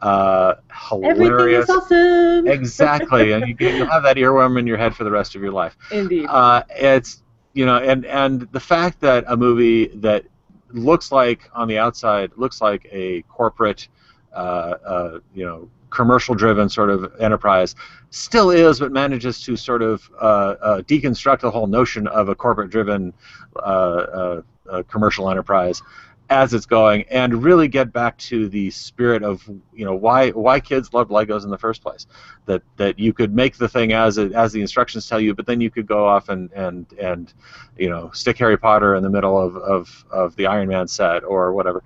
uh, 0.00 0.54
hilarious. 0.90 1.68
Awesome. 1.68 2.46
exactly, 2.46 3.32
and 3.32 3.48
you, 3.48 3.56
you'll 3.58 3.86
have 3.86 4.02
that 4.04 4.16
earworm 4.16 4.58
in 4.58 4.66
your 4.66 4.76
head 4.76 4.94
for 4.94 5.04
the 5.04 5.10
rest 5.10 5.34
of 5.34 5.42
your 5.42 5.52
life. 5.52 5.76
Indeed. 5.90 6.26
Uh, 6.28 6.62
it's 6.70 7.22
you 7.54 7.66
know, 7.66 7.78
and 7.78 8.04
and 8.06 8.42
the 8.52 8.60
fact 8.60 9.00
that 9.00 9.24
a 9.26 9.36
movie 9.36 9.88
that 9.96 10.24
looks 10.70 11.10
like 11.10 11.50
on 11.52 11.66
the 11.66 11.78
outside 11.78 12.30
looks 12.36 12.60
like 12.60 12.86
a 12.92 13.22
corporate, 13.22 13.88
uh, 14.32 14.36
uh, 14.36 15.18
you 15.34 15.44
know, 15.44 15.68
commercial-driven 15.90 16.68
sort 16.68 16.90
of 16.90 17.12
enterprise 17.20 17.74
still 18.10 18.50
is, 18.50 18.80
but 18.80 18.92
manages 18.92 19.40
to 19.42 19.56
sort 19.56 19.82
of 19.82 20.10
uh, 20.20 20.24
uh, 20.60 20.80
deconstruct 20.82 21.40
the 21.40 21.50
whole 21.50 21.66
notion 21.66 22.06
of 22.08 22.28
a 22.28 22.34
corporate-driven 22.34 23.12
uh, 23.56 23.58
uh, 23.58 24.42
uh 24.70 24.82
commercial 24.88 25.30
enterprise 25.30 25.82
as 26.30 26.52
it's 26.52 26.66
going 26.66 27.04
and 27.10 27.42
really 27.42 27.68
get 27.68 27.92
back 27.92 28.16
to 28.18 28.48
the 28.48 28.70
spirit 28.70 29.22
of 29.22 29.48
you 29.72 29.84
know 29.84 29.94
why 29.94 30.30
why 30.30 30.60
kids 30.60 30.92
loved 30.92 31.10
Legos 31.10 31.44
in 31.44 31.50
the 31.50 31.58
first 31.58 31.82
place. 31.82 32.06
That 32.46 32.62
that 32.76 32.98
you 32.98 33.12
could 33.12 33.34
make 33.34 33.56
the 33.56 33.68
thing 33.68 33.92
as 33.92 34.18
it, 34.18 34.32
as 34.32 34.52
the 34.52 34.60
instructions 34.60 35.08
tell 35.08 35.20
you 35.20 35.34
but 35.34 35.46
then 35.46 35.60
you 35.60 35.70
could 35.70 35.86
go 35.86 36.06
off 36.06 36.28
and 36.28 36.52
and 36.52 36.86
and 37.00 37.32
you 37.78 37.88
know 37.88 38.10
stick 38.12 38.36
Harry 38.38 38.58
Potter 38.58 38.94
in 38.94 39.02
the 39.02 39.10
middle 39.10 39.40
of 39.40 39.56
of, 39.56 40.04
of 40.10 40.36
the 40.36 40.46
Iron 40.46 40.68
Man 40.68 40.86
set 40.88 41.24
or 41.24 41.52
whatever. 41.52 41.82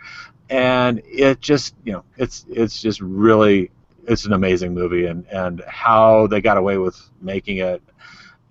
And 0.50 1.00
it 1.04 1.40
just 1.40 1.74
you 1.84 1.92
know 1.92 2.04
it's 2.16 2.44
it's 2.48 2.82
just 2.82 3.00
really 3.00 3.70
it's 4.06 4.24
an 4.24 4.32
amazing 4.32 4.74
movie 4.74 5.06
and 5.06 5.26
and 5.28 5.62
how 5.66 6.26
they 6.26 6.40
got 6.40 6.56
away 6.56 6.78
with 6.78 6.98
making 7.20 7.58
it 7.58 7.82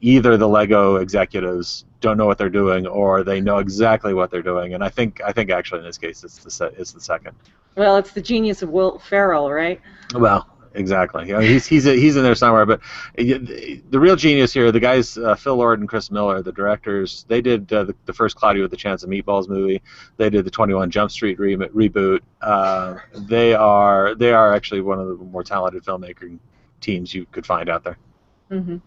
either 0.01 0.37
the 0.37 0.47
lego 0.47 0.95
executives 0.97 1.85
don't 1.99 2.17
know 2.17 2.25
what 2.25 2.37
they're 2.37 2.49
doing 2.49 2.87
or 2.87 3.23
they 3.23 3.39
know 3.41 3.57
exactly 3.59 4.13
what 4.13 4.31
they're 4.31 4.41
doing 4.41 4.73
and 4.73 4.83
i 4.83 4.89
think 4.89 5.21
i 5.25 5.31
think 5.31 5.49
actually 5.49 5.79
in 5.79 5.85
this 5.85 5.97
case 5.97 6.23
it's 6.23 6.37
the 6.39 6.49
se- 6.51 6.71
it's 6.77 6.91
the 6.91 7.01
second 7.01 7.35
Well, 7.75 7.97
it's 7.97 8.11
the 8.11 8.21
genius 8.21 8.61
of 8.63 8.69
Will 8.69 8.99
Ferrell, 8.99 9.51
right? 9.51 9.79
well 10.15 10.47
exactly. 10.73 11.27
You 11.27 11.33
know, 11.33 11.39
he's 11.39 11.65
he's 11.65 11.83
he's 11.83 12.15
in 12.15 12.23
there 12.23 12.35
somewhere 12.35 12.65
but 12.65 12.81
the, 13.15 13.99
real 13.99 14.15
genius 14.15 14.53
here 14.53 14.71
the 14.71 14.79
guys 14.79 15.17
uh, 15.17 15.35
phil 15.35 15.55
lord 15.55 15.79
and 15.79 15.87
chris 15.87 16.11
miller 16.11 16.41
the 16.41 16.51
directors 16.51 17.25
they 17.27 17.41
did 17.41 17.71
uh, 17.73 17.83
the, 17.83 17.95
the 18.05 18.13
first 18.13 18.35
cloudy 18.35 18.61
with 18.61 18.73
a 18.73 18.77
chance 18.77 19.03
of 19.03 19.09
meatballs 19.09 19.47
movie. 19.47 19.81
They 20.17 20.29
did 20.29 20.45
the 20.45 20.51
21 20.51 20.91
jump 20.91 21.11
street 21.11 21.39
re- 21.39 21.55
reboot. 21.55 22.19
Uh, 22.41 22.97
they 23.13 23.53
are 23.53 24.15
they 24.15 24.33
are 24.33 24.53
actually 24.53 24.81
one 24.81 24.99
of 24.99 25.07
the 25.07 25.15
more 25.15 25.43
talented 25.43 25.83
filmmaking 25.83 26.39
teams 26.79 27.13
you 27.13 27.25
could 27.31 27.45
find 27.45 27.69
out 27.69 27.83
there. 27.83 27.97
Hmm 28.49 28.77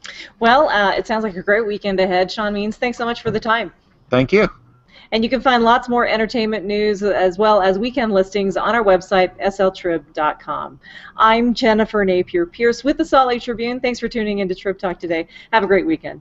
Well, 0.41 0.69
uh, 0.69 0.93
it 0.93 1.07
sounds 1.07 1.25
like 1.25 1.37
a 1.37 1.43
great 1.43 1.67
weekend 1.67 2.01
ahead. 2.01 2.31
Sean 2.31 2.53
Means, 2.53 2.77
thanks 2.77 2.99
so 2.99 3.05
much 3.05 3.23
for 3.23 3.31
the 3.31 3.41
time. 3.41 3.73
thank 4.11 4.33
you 4.33 4.49
And 5.13 5.23
you 5.23 5.31
can 5.31 5.41
find 5.41 5.63
lots 5.63 5.89
more 5.89 6.07
entertainment 6.07 6.65
news 6.65 7.03
as 7.03 7.39
well 7.39 7.63
as 7.63 7.79
weekend 7.79 8.13
listings 8.13 8.57
on 8.57 8.75
our 8.75 8.85
website, 8.85 9.37
sltrib.com. 9.41 10.81
I'm 11.17 11.55
Jennifer 11.55 12.05
Napier 12.05 12.47
Pearce 12.47 12.85
with 12.85 12.99
the 12.99 13.05
Salt 13.05 13.29
Lake 13.29 13.43
Tribune. 13.43 13.81
Thanks 13.81 14.01
for 14.01 14.09
tuning 14.09 14.41
in 14.41 14.49
to 14.49 14.55
Trib 14.55 14.79
Talk 14.79 14.99
today. 14.99 15.29
Have 15.53 15.63
a 15.63 15.67
great 15.67 15.87
weekend. 15.87 16.21